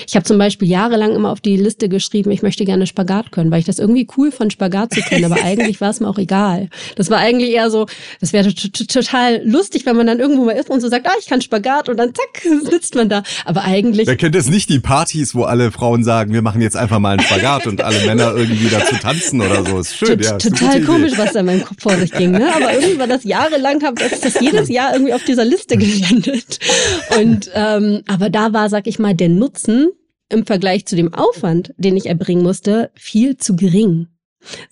Ich 0.08 0.16
habe 0.16 0.24
zum 0.24 0.38
Beispiel 0.38 0.70
jahrelang 0.70 1.14
immer 1.14 1.30
auf 1.30 1.42
die 1.42 1.58
Liste 1.58 1.90
geschrieben, 1.90 2.32
ich 2.32 2.42
möchte 2.42 2.64
gerne 2.64 2.88
Spagat 2.88 3.34
können, 3.34 3.52
weil 3.52 3.60
ich 3.60 3.66
das 3.66 3.80
irgendwie 3.80 4.08
cool 4.18 4.32
fand, 4.32 4.54
Spagat 4.54 4.94
zu 4.94 5.02
können, 5.02 5.26
aber 5.26 5.36
eigentlich 5.44 5.82
war 5.82 5.90
es 5.90 6.00
mir 6.00 6.08
auch 6.08 6.18
egal. 6.18 6.70
Das 6.96 7.10
war 7.10 7.18
eigentlich 7.18 7.52
eher 7.52 7.70
so, 7.70 7.88
das 8.22 8.32
wäre 8.32 8.54
total 8.54 9.42
lustig, 9.46 9.86
wenn 9.86 9.98
man 9.98 10.08
dann 10.08 10.20
irgendwo 10.20 10.46
mal 10.46 10.54
ist 10.54 10.70
und 10.70 10.80
so 10.80 10.88
sagt, 10.88 11.06
ah, 11.06 11.14
ich 11.20 11.28
kann 11.28 11.42
Spagat 11.42 11.90
und 11.90 11.98
dann 11.98 12.14
zack, 12.16 12.44
sitzt 12.72 12.96
man 12.96 13.10
da. 13.10 13.24
Aber 13.44 13.66
eigentlich... 13.66 14.08
Wer 14.08 14.16
kennt 14.16 14.36
es 14.36 14.50
nicht, 14.50 14.70
die 14.70 14.80
Partys, 14.80 15.36
wo 15.36 15.44
alle 15.44 15.72
Frauen 15.72 16.06
sagen, 16.06 16.32
wir 16.32 16.42
machen 16.42 16.62
jetzt 16.62 16.78
einfach 16.78 17.00
mal 17.00 17.18
einen 17.18 17.22
Spagat 17.22 17.68
und 17.68 17.82
alle 17.82 18.06
Männer 18.06 18.34
irgendwie 18.36 18.70
dazu 18.70 18.96
tanzen 18.96 19.42
oder 19.42 19.66
so. 19.66 19.80
Ist 19.80 19.98
schön, 19.98 20.18
ja. 20.20 20.38
Total 20.38 20.82
komisch, 20.82 21.14
was 21.18 21.34
da 21.34 21.42
in 21.42 21.46
meinem 21.46 21.66
Kopf 21.66 21.82
vor 21.82 21.98
sich 21.98 22.12
ging, 22.12 22.32
ne? 22.32 22.56
Aber 22.56 22.74
irgendwie 22.74 23.00
war 23.00 23.08
das 23.08 23.26
jahrelang, 23.26 23.84
habe 23.84 24.02
ich 24.02 24.22
das 24.22 24.40
jedes 24.40 24.70
Jahr 24.70 24.94
irgendwie 24.94 25.14
auf 25.14 25.26
dieser 25.26 25.44
Liste 25.44 25.76
gelandet. 25.76 26.60
Und 27.20 27.52
ähm, 27.54 28.04
aber 28.08 28.30
da 28.30 28.54
war, 28.54 28.70
sag 28.70 28.88
ich 28.88 28.98
mal, 28.98 29.14
der 29.14 29.30
Nutzen 29.30 29.73
im 30.34 30.46
Vergleich 30.46 30.86
zu 30.86 30.96
dem 30.96 31.14
Aufwand, 31.14 31.74
den 31.78 31.96
ich 31.96 32.08
erbringen 32.08 32.44
musste, 32.44 32.92
viel 32.96 33.38
zu 33.38 33.56
gering. 33.56 34.08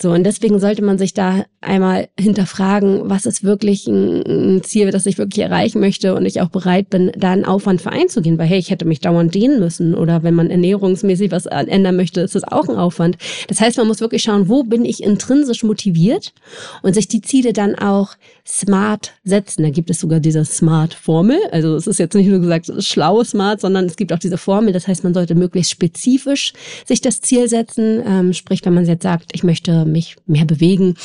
So, 0.02 0.12
und 0.12 0.24
deswegen 0.24 0.60
sollte 0.60 0.84
man 0.84 0.98
sich 0.98 1.14
da 1.14 1.46
einmal 1.62 2.10
hinterfragen, 2.20 3.10
was 3.10 3.26
ist 3.26 3.44
wirklich 3.44 3.88
ein, 3.88 4.62
Ziel, 4.64 4.92
das 4.92 5.06
ich 5.06 5.18
wirklich 5.18 5.44
erreichen 5.44 5.80
möchte 5.80 6.16
und 6.16 6.26
ich 6.26 6.42
auch 6.42 6.50
bereit 6.50 6.90
bin, 6.90 7.12
da 7.16 7.32
einen 7.32 7.46
Aufwand 7.46 7.82
für 7.82 7.92
einzugehen, 7.92 8.38
weil 8.38 8.48
hey, 8.48 8.60
ich 8.60 8.70
hätte 8.70 8.86
mich 8.86 9.00
dauernd 9.00 9.34
dehnen 9.34 9.60
müssen 9.60 9.96
oder 9.96 10.24
wenn 10.24 10.34
man 10.34 10.50
ernährungsmäßig 10.50 11.32
was 11.32 11.46
ändern 11.46 11.96
möchte, 11.96 12.22
ist 12.22 12.36
das 12.36 12.44
auch 12.44 12.68
ein 12.68 12.76
Aufwand. 12.76 13.18
Das 13.48 13.62
heißt, 13.62 13.78
man 13.78 13.88
muss 13.88 14.02
wirklich 14.02 14.24
schauen, 14.24 14.50
wo 14.50 14.64
bin 14.64 14.86
ich 14.86 15.04
intrinsisch 15.04 15.64
motiviert 15.64 16.34
und 16.82 16.94
sich 16.94 17.08
die 17.08 17.22
Ziele 17.22 17.54
dann 17.54 17.76
auch 17.76 18.16
smart 18.46 19.14
setzen. 19.24 19.64
Da 19.64 19.70
gibt 19.70 19.90
es 19.90 20.00
sogar 20.00 20.20
diese 20.20 20.44
Smart-Formel. 20.44 21.38
Also 21.52 21.76
es 21.76 21.88
ist 21.88 22.00
jetzt 22.00 22.16
nicht 22.16 22.28
nur 22.28 22.40
gesagt 22.40 22.72
schlau 22.80 23.24
smart, 23.24 23.62
sondern 23.62 23.86
es 23.86 23.96
gibt 23.96 24.12
auch 24.14 24.20
diese 24.20 24.38
Formel. 24.38 24.74
Das 24.74 24.88
heißt, 24.88 25.04
man 25.04 25.14
sollte 25.14 25.36
möglichst 25.36 25.72
spezifisch 25.72 26.54
sich 26.86 27.02
das 27.02 27.22
Ziel 27.22 27.48
setzen. 27.48 28.02
Ähm, 28.06 28.34
sprich, 28.34 28.66
wenn 28.66 28.74
man 28.74 28.86
jetzt 28.86 29.04
sagt, 29.04 29.30
ich 29.34 29.44
möchte 29.44 29.61
möchte 29.62 29.86
mich 29.86 30.16
mehr 30.26 30.46
bewegen, 30.46 30.96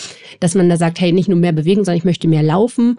dass 0.40 0.55
man 0.55 0.69
da 0.69 0.77
sagt, 0.77 1.01
hey, 1.01 1.12
nicht 1.12 1.29
nur 1.29 1.38
mehr 1.38 1.53
bewegen, 1.53 1.85
sondern 1.85 1.99
ich 1.99 2.05
möchte 2.05 2.29
mehr 2.29 2.42
laufen. 2.42 2.99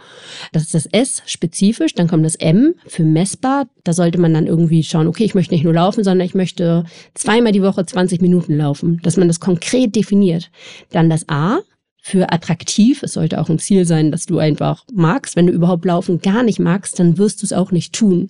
Das 0.52 0.64
ist 0.64 0.76
das 0.76 0.86
S 0.88 1.24
spezifisch. 1.26 1.96
Dann 1.96 2.08
kommt 2.08 2.26
das 2.26 2.36
M 2.36 2.76
für 2.86 3.04
messbar. 3.04 3.68
Da 3.84 3.94
sollte 3.94 4.20
man 4.20 4.34
dann 4.34 4.48
irgendwie 4.48 4.84
schauen, 4.84 5.08
okay, 5.08 5.24
ich 5.24 5.36
möchte 5.36 5.54
nicht 5.54 5.64
nur 5.64 5.74
laufen, 5.74 6.04
sondern 6.04 6.26
ich 6.26 6.36
möchte 6.36 6.84
zweimal 7.14 7.52
die 7.52 7.64
Woche 7.64 7.86
20 7.86 8.22
Minuten 8.22 8.56
laufen, 8.56 9.00
dass 9.04 9.18
man 9.18 9.28
das 9.28 9.40
konkret 9.40 9.96
definiert. 9.96 10.52
Dann 10.92 11.10
das 11.10 11.28
A 11.28 11.60
für 12.00 12.32
attraktiv. 12.32 13.04
Es 13.04 13.14
sollte 13.14 13.42
auch 13.42 13.50
ein 13.50 13.60
Ziel 13.60 13.86
sein, 13.86 14.12
dass 14.12 14.26
du 14.26 14.38
einfach 14.38 14.86
magst. 14.94 15.36
Wenn 15.36 15.48
du 15.48 15.54
überhaupt 15.54 15.86
laufen 15.86 16.20
gar 16.20 16.44
nicht 16.44 16.60
magst, 16.60 17.00
dann 17.00 17.18
wirst 17.18 17.42
du 17.42 17.46
es 17.46 17.54
auch 17.54 17.72
nicht 17.72 17.94
tun. 17.94 18.30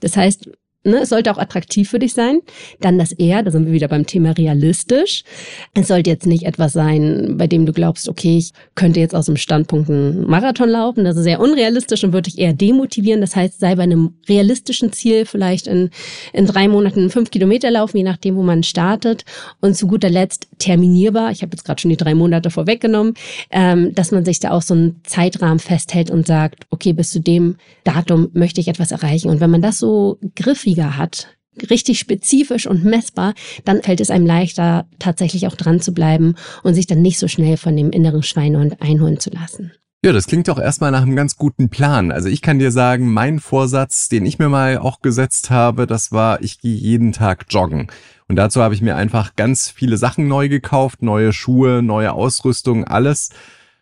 Das 0.00 0.16
heißt, 0.16 0.50
Ne, 0.86 0.98
es 0.98 1.08
sollte 1.08 1.32
auch 1.32 1.38
attraktiv 1.38 1.88
für 1.88 1.98
dich 1.98 2.12
sein. 2.12 2.40
Dann 2.80 2.98
das 2.98 3.12
R, 3.12 3.42
da 3.42 3.50
sind 3.50 3.64
wir 3.64 3.72
wieder 3.72 3.88
beim 3.88 4.04
Thema 4.04 4.32
realistisch. 4.32 5.24
Es 5.72 5.88
sollte 5.88 6.10
jetzt 6.10 6.26
nicht 6.26 6.44
etwas 6.44 6.74
sein, 6.74 7.36
bei 7.38 7.46
dem 7.46 7.64
du 7.64 7.72
glaubst, 7.72 8.06
okay, 8.06 8.36
ich 8.36 8.52
könnte 8.74 9.00
jetzt 9.00 9.14
aus 9.14 9.24
dem 9.24 9.38
Standpunkt 9.38 9.88
einen 9.88 10.28
Marathon 10.28 10.68
laufen. 10.68 11.04
Das 11.04 11.16
ist 11.16 11.24
sehr 11.24 11.40
unrealistisch 11.40 12.04
und 12.04 12.12
würde 12.12 12.30
dich 12.30 12.38
eher 12.38 12.52
demotivieren. 12.52 13.22
Das 13.22 13.34
heißt, 13.34 13.60
sei 13.60 13.76
bei 13.76 13.84
einem 13.84 14.12
realistischen 14.28 14.92
Ziel 14.92 15.24
vielleicht 15.24 15.68
in, 15.68 15.88
in 16.34 16.44
drei 16.44 16.68
Monaten 16.68 17.08
fünf 17.08 17.30
Kilometer 17.30 17.70
laufen, 17.70 17.96
je 17.96 18.02
nachdem, 18.02 18.36
wo 18.36 18.42
man 18.42 18.62
startet. 18.62 19.24
Und 19.62 19.78
zu 19.78 19.86
guter 19.86 20.10
Letzt 20.10 20.48
terminierbar. 20.58 21.30
Ich 21.30 21.40
habe 21.40 21.52
jetzt 21.52 21.64
gerade 21.64 21.80
schon 21.80 21.92
die 21.92 21.96
drei 21.96 22.14
Monate 22.14 22.50
vorweggenommen, 22.50 23.14
ähm, 23.50 23.94
dass 23.94 24.10
man 24.10 24.26
sich 24.26 24.38
da 24.38 24.50
auch 24.50 24.60
so 24.60 24.74
einen 24.74 25.00
Zeitrahmen 25.04 25.60
festhält 25.60 26.10
und 26.10 26.26
sagt, 26.26 26.66
okay, 26.68 26.92
bis 26.92 27.10
zu 27.10 27.20
dem 27.20 27.56
Datum 27.84 28.28
möchte 28.34 28.60
ich 28.60 28.68
etwas 28.68 28.90
erreichen. 28.90 29.30
Und 29.30 29.40
wenn 29.40 29.50
man 29.50 29.62
das 29.62 29.78
so 29.78 30.18
griffig 30.36 30.73
Sieger 30.74 30.96
hat, 30.96 31.28
richtig 31.70 32.00
spezifisch 32.00 32.66
und 32.66 32.84
messbar, 32.84 33.34
dann 33.64 33.82
fällt 33.82 34.00
es 34.00 34.10
einem 34.10 34.26
leichter, 34.26 34.86
tatsächlich 34.98 35.46
auch 35.46 35.54
dran 35.54 35.80
zu 35.80 35.94
bleiben 35.94 36.34
und 36.64 36.74
sich 36.74 36.86
dann 36.86 37.00
nicht 37.00 37.18
so 37.18 37.28
schnell 37.28 37.56
von 37.56 37.76
dem 37.76 37.90
inneren 37.90 38.24
Schweinehund 38.24 38.82
einholen 38.82 39.20
zu 39.20 39.30
lassen. 39.30 39.72
Ja, 40.04 40.12
das 40.12 40.26
klingt 40.26 40.48
doch 40.48 40.58
erstmal 40.58 40.90
nach 40.90 41.02
einem 41.02 41.16
ganz 41.16 41.36
guten 41.36 41.70
Plan. 41.70 42.12
Also 42.12 42.28
ich 42.28 42.42
kann 42.42 42.58
dir 42.58 42.70
sagen, 42.70 43.10
mein 43.10 43.38
Vorsatz, 43.38 44.08
den 44.08 44.26
ich 44.26 44.38
mir 44.38 44.50
mal 44.50 44.78
auch 44.78 45.00
gesetzt 45.00 45.48
habe, 45.50 45.86
das 45.86 46.12
war, 46.12 46.42
ich 46.42 46.60
gehe 46.60 46.74
jeden 46.74 47.12
Tag 47.12 47.46
joggen. 47.48 47.86
Und 48.28 48.36
dazu 48.36 48.60
habe 48.60 48.74
ich 48.74 48.82
mir 48.82 48.96
einfach 48.96 49.34
ganz 49.36 49.70
viele 49.70 49.96
Sachen 49.96 50.28
neu 50.28 50.48
gekauft, 50.48 51.02
neue 51.02 51.32
Schuhe, 51.32 51.82
neue 51.82 52.12
Ausrüstung, 52.12 52.84
alles. 52.84 53.30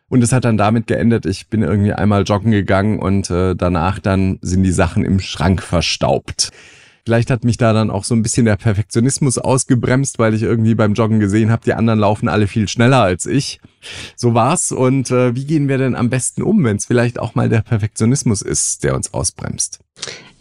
Und 0.08 0.22
es 0.22 0.30
hat 0.30 0.44
dann 0.44 0.58
damit 0.58 0.86
geendet, 0.86 1.26
ich 1.26 1.48
bin 1.48 1.62
irgendwie 1.62 1.94
einmal 1.94 2.22
joggen 2.22 2.52
gegangen 2.52 2.98
und 2.98 3.30
äh, 3.30 3.56
danach 3.56 3.98
dann 3.98 4.38
sind 4.42 4.62
die 4.62 4.70
Sachen 4.70 5.04
im 5.04 5.18
Schrank 5.20 5.62
verstaubt. 5.62 6.50
Vielleicht 7.04 7.30
hat 7.30 7.44
mich 7.44 7.56
da 7.56 7.72
dann 7.72 7.90
auch 7.90 8.04
so 8.04 8.14
ein 8.14 8.22
bisschen 8.22 8.46
der 8.46 8.56
Perfektionismus 8.56 9.38
ausgebremst, 9.38 10.20
weil 10.20 10.34
ich 10.34 10.42
irgendwie 10.42 10.76
beim 10.76 10.94
Joggen 10.94 11.18
gesehen 11.18 11.50
habe, 11.50 11.64
die 11.64 11.74
anderen 11.74 11.98
laufen 11.98 12.28
alle 12.28 12.46
viel 12.46 12.68
schneller 12.68 13.02
als 13.02 13.26
ich. 13.26 13.60
So 14.14 14.34
war's. 14.34 14.70
Und 14.70 15.10
äh, 15.10 15.34
wie 15.34 15.44
gehen 15.44 15.68
wir 15.68 15.78
denn 15.78 15.96
am 15.96 16.10
besten 16.10 16.42
um, 16.42 16.62
wenn 16.62 16.76
es 16.76 16.86
vielleicht 16.86 17.18
auch 17.18 17.34
mal 17.34 17.48
der 17.48 17.62
Perfektionismus 17.62 18.40
ist, 18.40 18.84
der 18.84 18.94
uns 18.94 19.12
ausbremst? 19.12 19.80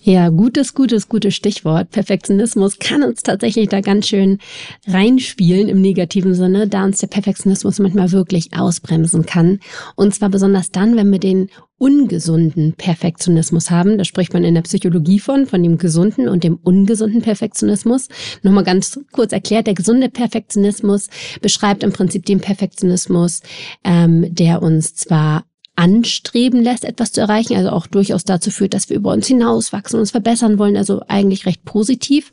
Ja, 0.03 0.29
gutes, 0.29 0.73
gutes, 0.73 1.09
gutes 1.09 1.35
Stichwort. 1.35 1.91
Perfektionismus 1.91 2.79
kann 2.79 3.03
uns 3.03 3.21
tatsächlich 3.21 3.69
da 3.69 3.81
ganz 3.81 4.07
schön 4.07 4.39
reinspielen 4.87 5.69
im 5.69 5.79
negativen 5.79 6.33
Sinne, 6.33 6.67
da 6.67 6.85
uns 6.85 6.97
der 6.97 7.07
Perfektionismus 7.07 7.77
manchmal 7.77 8.11
wirklich 8.11 8.49
ausbremsen 8.57 9.27
kann. 9.27 9.59
Und 9.95 10.15
zwar 10.15 10.29
besonders 10.29 10.71
dann, 10.71 10.95
wenn 10.95 11.11
wir 11.11 11.19
den 11.19 11.49
ungesunden 11.77 12.73
Perfektionismus 12.73 13.69
haben. 13.69 13.99
Da 13.99 14.03
spricht 14.03 14.33
man 14.33 14.43
in 14.43 14.55
der 14.55 14.63
Psychologie 14.63 15.19
von, 15.19 15.45
von 15.45 15.61
dem 15.61 15.77
gesunden 15.77 16.29
und 16.29 16.43
dem 16.43 16.55
ungesunden 16.55 17.21
Perfektionismus. 17.21 18.07
Nochmal 18.41 18.63
ganz 18.63 18.99
kurz 19.11 19.31
erklärt, 19.33 19.67
der 19.67 19.75
gesunde 19.75 20.09
Perfektionismus 20.09 21.09
beschreibt 21.41 21.83
im 21.83 21.93
Prinzip 21.93 22.25
den 22.25 22.39
Perfektionismus, 22.39 23.41
ähm, 23.83 24.33
der 24.33 24.63
uns 24.63 24.95
zwar 24.95 25.43
anstreben 25.75 26.63
lässt, 26.63 26.85
etwas 26.85 27.11
zu 27.11 27.21
erreichen, 27.21 27.55
also 27.55 27.69
auch 27.69 27.87
durchaus 27.87 28.23
dazu 28.23 28.51
führt, 28.51 28.73
dass 28.73 28.89
wir 28.89 28.97
über 28.97 29.11
uns 29.11 29.27
hinauswachsen, 29.27 29.99
uns 29.99 30.11
verbessern 30.11 30.57
wollen, 30.57 30.77
also 30.77 31.01
eigentlich 31.07 31.45
recht 31.45 31.65
positiv. 31.65 32.31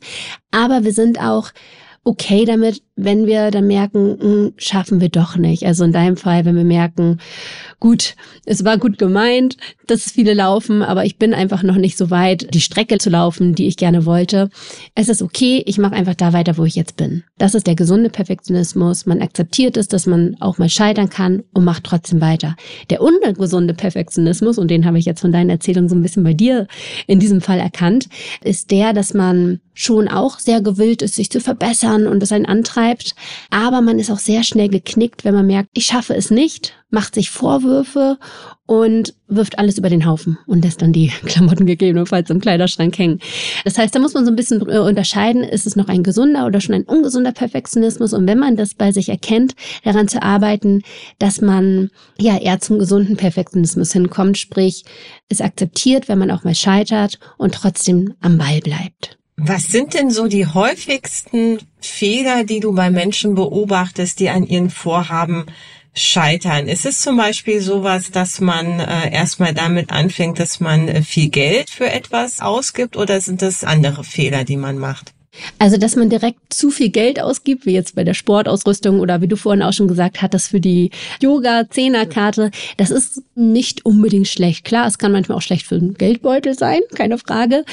Aber 0.51 0.85
wir 0.85 0.93
sind 0.93 1.21
auch 1.21 1.51
okay 2.05 2.45
damit, 2.45 2.83
wenn 2.97 3.27
wir 3.27 3.51
dann 3.51 3.67
merken, 3.67 4.17
mh, 4.17 4.23
hm, 4.23 4.53
schaffen 4.57 5.01
wir 5.01 5.09
doch 5.09 5.37
nicht. 5.37 5.65
Also 5.65 5.85
in 5.85 5.93
deinem 5.93 6.17
Fall, 6.17 6.45
wenn 6.45 6.57
wir 6.57 6.65
merken, 6.65 7.19
gut, 7.81 8.17
es 8.45 8.65
war 8.65 8.79
gut 8.79 8.99
gemeint, 8.99 9.57
dass 9.87 10.11
viele 10.11 10.35
laufen, 10.35 10.83
aber 10.83 11.05
ich 11.05 11.17
bin 11.17 11.35
einfach 11.35 11.63
noch 11.63 11.77
nicht 11.77 11.97
so 11.97 12.11
weit, 12.11 12.53
die 12.55 12.61
Strecke 12.61 12.99
zu 12.99 13.11
laufen, 13.11 13.55
die 13.55 13.69
ich 13.69 13.77
gerne 13.77 14.05
wollte. 14.05 14.51
Es 14.95 15.09
ist 15.09 15.23
okay, 15.23 15.63
ich 15.67 15.79
mache 15.79 15.95
einfach 15.95 16.15
da 16.15 16.33
weiter, 16.33 16.57
wo 16.57 16.65
ich 16.65 16.75
jetzt 16.75 16.97
bin. 16.97 17.25
Das 17.39 17.55
ist 17.55 17.67
der 17.67 17.77
gesunde 17.77 18.11
Perfektionismus. 18.11 19.07
Man 19.07 19.23
akzeptiert 19.23 19.77
es, 19.77 19.89
dass 19.89 20.07
man 20.07 20.37
auch 20.41 20.59
mal 20.59 20.69
scheitern 20.69 21.11
kann 21.11 21.45
und 21.53 21.65
macht 21.65 21.85
trotzdem 21.85 22.21
weiter. 22.21 22.57
Der 22.91 23.01
ungesunde 23.01 23.75
Perfektionismus, 23.75 24.59
und 24.59 24.71
den 24.71 24.85
habe 24.85 24.99
ich 24.99 25.05
jetzt 25.05 25.21
von 25.21 25.33
deinen 25.33 25.51
Erzählungen 25.51 25.89
so 25.89 25.95
ein 25.95 26.03
bisschen 26.03 26.25
bei 26.25 26.35
dir 26.35 26.67
in 27.07 27.21
diesem 27.21 27.41
Fall 27.41 27.61
erkannt, 27.61 28.09
ist 28.43 28.71
der, 28.71 28.93
dass 28.93 29.15
man 29.15 29.61
schon 29.75 30.09
auch 30.09 30.41
sehr 30.41 30.61
gewillt 30.61 31.03
ist, 31.03 31.15
sich 31.15 31.31
zu 31.31 31.41
verbessern 31.41 31.88
und 31.95 32.23
es 32.23 32.33
einen 32.33 32.47
antreibt. 32.47 33.15
Aber 33.51 33.81
man 33.81 33.99
ist 33.99 34.11
auch 34.11 34.19
sehr 34.19 34.45
schnell 34.45 34.69
geknickt, 34.69 35.25
wenn 35.25 35.35
man 35.35 35.47
merkt, 35.47 35.71
ich 35.73 35.87
schaffe 35.87 36.15
es 36.15 36.31
nicht, 36.31 36.75
macht 36.91 37.15
sich 37.15 37.31
Vorwürfe 37.31 38.19
und 38.67 39.15
wirft 39.29 39.59
alles 39.59 39.79
über 39.79 39.89
den 39.89 40.07
Haufen 40.07 40.39
und 40.47 40.65
lässt 40.65 40.83
dann 40.83 40.93
die 40.93 41.09
Klamotten 41.25 41.67
gegebenenfalls 41.67 42.31
im 42.31 42.41
Kleiderschrank 42.41 42.99
hängen. 42.99 43.21
Das 43.65 43.79
heißt, 43.79 43.95
da 43.95 43.99
muss 43.99 44.15
man 44.15 44.25
so 44.25 44.31
ein 44.31 44.37
bisschen 44.37 44.61
äh, 44.69 44.79
unterscheiden, 44.79 45.43
ist 45.43 45.67
es 45.67 45.77
noch 45.77 45.89
ein 45.89 46.03
gesunder 46.03 46.47
oder 46.47 46.61
schon 46.61 46.75
ein 46.75 46.85
ungesunder 46.85 47.33
Perfektionismus? 47.33 48.13
Und 48.13 48.27
wenn 48.27 48.39
man 48.39 48.57
das 48.57 48.75
bei 48.75 48.93
sich 48.93 49.09
erkennt, 49.09 49.55
daran 49.85 50.09
zu 50.09 50.23
arbeiten, 50.23 50.83
dass 51.19 51.41
man 51.41 51.91
ja 52.19 52.39
eher 52.39 52.61
zum 52.61 52.79
gesunden 52.79 53.17
Perfektionismus 53.17 53.93
hinkommt, 53.93 54.39
sprich, 54.39 54.85
es 55.29 55.41
akzeptiert, 55.41 56.09
wenn 56.09 56.19
man 56.19 56.31
auch 56.31 56.45
mal 56.45 56.55
scheitert 56.55 57.19
und 57.37 57.55
trotzdem 57.55 58.15
am 58.21 58.39
Ball 58.39 58.61
bleibt. 58.61 59.18
Was 59.41 59.69
sind 59.69 59.95
denn 59.95 60.11
so 60.11 60.27
die 60.27 60.47
häufigsten 60.47 61.59
Fehler, 61.81 62.43
die 62.43 62.59
du 62.59 62.75
bei 62.75 62.91
Menschen 62.91 63.37
beobachtest, 63.37 64.19
die 64.19 64.31
an 64.31 64.43
ihren 64.43 64.69
Vorhaben 64.69 65.47
scheitern? 65.95 66.67
Ist 66.67 66.85
es 66.85 67.01
zum 67.01 67.17
Beispiel 67.17 67.61
sowas, 67.61 68.11
dass 68.11 68.41
man 68.41 68.81
äh, 68.81 69.13
erstmal 69.13 69.55
damit 69.55 69.93
anfängt, 69.93 70.41
dass 70.41 70.59
man 70.59 70.89
äh, 70.89 71.03
viel 71.03 71.29
Geld 71.29 71.71
für 71.71 71.89
etwas 71.89 72.41
ausgibt 72.41 72.97
oder 72.97 73.21
sind 73.21 73.41
das 73.41 73.63
andere 73.63 74.03
Fehler, 74.03 74.43
die 74.43 74.57
man 74.57 74.77
macht? 74.77 75.15
Also, 75.61 75.77
dass 75.77 75.95
man 75.95 76.11
direkt 76.11 76.53
zu 76.53 76.71
viel 76.71 76.89
Geld 76.89 77.21
ausgibt, 77.21 77.65
wie 77.65 77.75
jetzt 77.75 77.95
bei 77.95 78.03
der 78.03 78.15
Sportausrüstung 78.15 78.99
oder 78.99 79.21
wie 79.21 79.29
du 79.29 79.37
vorhin 79.37 79.63
auch 79.63 79.73
schon 79.73 79.87
gesagt 79.87 80.21
hattest, 80.21 80.49
für 80.49 80.59
die 80.59 80.91
Yoga-Zehnerkarte, 81.21 82.51
das 82.77 82.91
ist 82.91 83.23
nicht 83.37 83.85
unbedingt 83.85 84.27
schlecht. 84.27 84.65
Klar, 84.65 84.89
es 84.89 84.99
kann 84.99 85.13
manchmal 85.13 85.39
auch 85.39 85.43
schlecht 85.43 85.65
für 85.65 85.79
den 85.79 85.95
Geldbeutel 85.95 86.59
sein, 86.59 86.81
keine 86.93 87.19
Frage. 87.19 87.65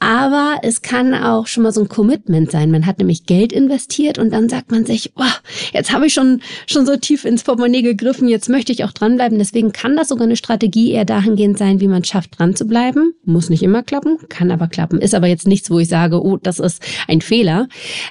Aber 0.00 0.56
es 0.62 0.80
kann 0.80 1.14
auch 1.14 1.46
schon 1.46 1.62
mal 1.62 1.72
so 1.72 1.82
ein 1.82 1.88
Commitment 1.88 2.50
sein. 2.50 2.70
Man 2.70 2.86
hat 2.86 2.98
nämlich 2.98 3.26
Geld 3.26 3.52
investiert 3.52 4.18
und 4.18 4.32
dann 4.32 4.48
sagt 4.48 4.70
man 4.70 4.86
sich, 4.86 5.12
oh, 5.16 5.24
jetzt 5.74 5.92
habe 5.92 6.06
ich 6.06 6.14
schon, 6.14 6.40
schon 6.66 6.86
so 6.86 6.96
tief 6.96 7.26
ins 7.26 7.44
Portemonnaie 7.44 7.82
gegriffen, 7.82 8.26
jetzt 8.26 8.48
möchte 8.48 8.72
ich 8.72 8.82
auch 8.84 8.92
dranbleiben. 8.92 9.38
Deswegen 9.38 9.72
kann 9.72 9.96
das 9.96 10.08
sogar 10.08 10.24
eine 10.24 10.36
Strategie 10.36 10.92
eher 10.92 11.04
dahingehend 11.04 11.58
sein, 11.58 11.80
wie 11.80 11.88
man 11.88 12.02
schafft, 12.02 12.38
dran 12.38 12.56
zu 12.56 12.66
bleiben. 12.66 13.12
Muss 13.24 13.50
nicht 13.50 13.62
immer 13.62 13.82
klappen, 13.82 14.16
kann 14.30 14.50
aber 14.50 14.68
klappen. 14.68 15.02
Ist 15.02 15.14
aber 15.14 15.26
jetzt 15.26 15.46
nichts, 15.46 15.70
wo 15.70 15.78
ich 15.78 15.88
sage, 15.88 16.24
oh, 16.24 16.38
das 16.38 16.60
ist 16.60 16.82
ein 17.06 17.20
Fehler. 17.20 17.68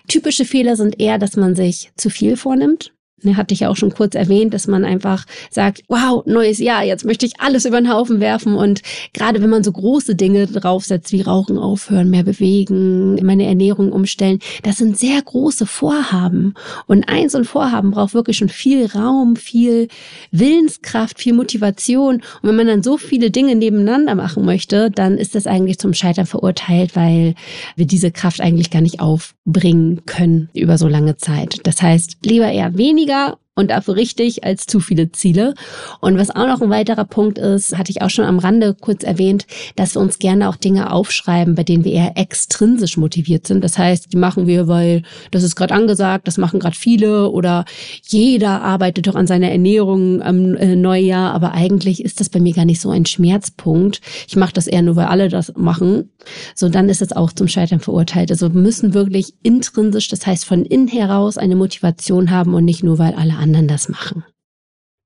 Typische 0.07 0.45
Fehler 0.45 0.75
sind 0.75 0.99
eher, 0.99 1.17
dass 1.17 1.37
man 1.37 1.55
sich 1.55 1.91
zu 1.97 2.11
viel 2.11 2.37
vornimmt. 2.37 2.93
Ne, 3.23 3.37
hatte 3.37 3.53
ich 3.53 3.61
ja 3.61 3.69
auch 3.69 3.75
schon 3.75 3.93
kurz 3.93 4.15
erwähnt, 4.15 4.53
dass 4.53 4.67
man 4.67 4.85
einfach 4.85 5.25
sagt, 5.49 5.83
wow, 5.87 6.23
neues 6.25 6.59
Jahr, 6.59 6.83
jetzt 6.83 7.05
möchte 7.05 7.25
ich 7.25 7.39
alles 7.39 7.65
über 7.65 7.79
den 7.79 7.91
Haufen 7.91 8.19
werfen. 8.19 8.55
Und 8.55 8.81
gerade 9.13 9.41
wenn 9.41 9.49
man 9.49 9.63
so 9.63 9.71
große 9.71 10.15
Dinge 10.15 10.47
draufsetzt, 10.47 11.11
wie 11.11 11.21
Rauchen 11.21 11.57
aufhören, 11.57 12.09
mehr 12.09 12.23
bewegen, 12.23 13.15
meine 13.25 13.45
Ernährung 13.45 13.91
umstellen, 13.91 14.39
das 14.63 14.77
sind 14.77 14.97
sehr 14.97 15.21
große 15.21 15.65
Vorhaben. 15.65 16.53
Und 16.87 17.09
eins 17.09 17.35
und 17.35 17.45
Vorhaben 17.45 17.91
braucht 17.91 18.13
wirklich 18.13 18.37
schon 18.37 18.49
viel 18.49 18.85
Raum, 18.85 19.35
viel 19.35 19.87
Willenskraft, 20.31 21.19
viel 21.19 21.33
Motivation. 21.33 22.15
Und 22.15 22.49
wenn 22.49 22.55
man 22.55 22.67
dann 22.67 22.83
so 22.83 22.97
viele 22.97 23.31
Dinge 23.31 23.55
nebeneinander 23.55 24.15
machen 24.15 24.45
möchte, 24.45 24.91
dann 24.91 25.17
ist 25.17 25.35
das 25.35 25.47
eigentlich 25.47 25.79
zum 25.79 25.93
Scheitern 25.93 26.25
verurteilt, 26.25 26.95
weil 26.95 27.35
wir 27.75 27.85
diese 27.85 28.11
Kraft 28.11 28.41
eigentlich 28.41 28.69
gar 28.69 28.81
nicht 28.81 28.99
aufbringen 28.99 30.05
können 30.05 30.49
über 30.53 30.77
so 30.77 30.87
lange 30.87 31.17
Zeit. 31.17 31.59
Das 31.63 31.81
heißt, 31.81 32.17
lieber 32.23 32.51
eher 32.51 32.77
weniger 32.77 33.08
weniger 33.09 33.37
und 33.59 33.71
dafür 33.71 33.97
richtig 33.97 34.45
als 34.45 34.65
zu 34.65 34.79
viele 34.79 35.11
Ziele. 35.11 35.53
Und 35.99 36.17
was 36.17 36.31
auch 36.31 36.47
noch 36.47 36.61
ein 36.61 36.69
weiterer 36.69 37.03
Punkt 37.03 37.37
ist, 37.37 37.77
hatte 37.77 37.91
ich 37.91 38.01
auch 38.01 38.09
schon 38.09 38.23
am 38.23 38.39
Rande 38.39 38.73
kurz 38.73 39.03
erwähnt, 39.03 39.45
dass 39.75 39.95
wir 39.95 40.01
uns 40.01 40.17
gerne 40.17 40.47
auch 40.47 40.55
Dinge 40.55 40.93
aufschreiben, 40.93 41.55
bei 41.55 41.63
denen 41.63 41.83
wir 41.83 41.91
eher 41.91 42.13
extrinsisch 42.15 42.95
motiviert 42.95 43.45
sind. 43.45 43.61
Das 43.61 43.77
heißt, 43.77 44.13
die 44.13 44.17
machen 44.17 44.47
wir, 44.47 44.69
weil 44.69 45.03
das 45.31 45.43
ist 45.43 45.57
gerade 45.57 45.73
angesagt, 45.73 46.25
das 46.25 46.37
machen 46.37 46.61
gerade 46.61 46.75
viele 46.75 47.29
oder 47.31 47.65
jeder 48.07 48.61
arbeitet 48.61 49.07
doch 49.07 49.15
an 49.15 49.27
seiner 49.27 49.51
Ernährung 49.51 50.21
am 50.21 50.55
äh, 50.55 50.77
Neujahr, 50.77 51.33
aber 51.33 51.51
eigentlich 51.51 52.01
ist 52.01 52.21
das 52.21 52.29
bei 52.29 52.39
mir 52.39 52.53
gar 52.53 52.65
nicht 52.65 52.79
so 52.79 52.89
ein 52.91 53.05
Schmerzpunkt. 53.05 53.99
Ich 54.29 54.37
mache 54.37 54.53
das 54.53 54.67
eher 54.67 54.83
nur, 54.83 54.95
weil 54.95 55.07
alle 55.07 55.27
das 55.27 55.53
machen. 55.57 56.09
So, 56.55 56.69
dann 56.69 56.87
ist 56.87 57.01
es 57.01 57.11
auch 57.11 57.33
zum 57.33 57.49
Scheitern 57.49 57.81
verurteilt. 57.81 58.31
Also 58.31 58.53
wir 58.53 58.61
müssen 58.61 58.93
wirklich 58.93 59.33
intrinsisch, 59.43 60.07
das 60.07 60.25
heißt 60.25 60.45
von 60.45 60.63
innen 60.63 60.87
heraus 60.87 61.37
eine 61.37 61.57
Motivation 61.57 62.31
haben 62.31 62.53
und 62.53 62.63
nicht 62.63 62.83
nur, 62.83 62.97
weil 62.99 63.15
alle 63.15 63.33
anderen 63.33 63.48
anderen 63.49 63.67
das 63.67 63.89
machen. 63.89 64.23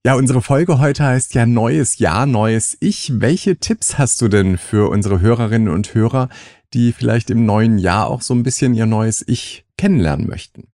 Ja, 0.05 0.15
unsere 0.15 0.41
Folge 0.41 0.79
heute 0.79 1.05
heißt 1.05 1.33
ja 1.33 1.45
Neues 1.45 1.97
Jahr, 1.97 2.25
neues 2.25 2.75
Ich. 2.81 3.21
Welche 3.21 3.57
Tipps 3.57 3.97
hast 3.97 4.21
du 4.21 4.27
denn 4.27 4.57
für 4.57 4.89
unsere 4.89 5.21
Hörerinnen 5.21 5.69
und 5.69 5.93
Hörer, 5.93 6.27
die 6.73 6.91
vielleicht 6.91 7.29
im 7.29 7.45
neuen 7.45 7.77
Jahr 7.77 8.07
auch 8.07 8.21
so 8.21 8.33
ein 8.33 8.43
bisschen 8.43 8.73
ihr 8.73 8.85
neues 8.85 9.23
Ich 9.25 9.63
kennenlernen 9.77 10.27
möchten? 10.27 10.67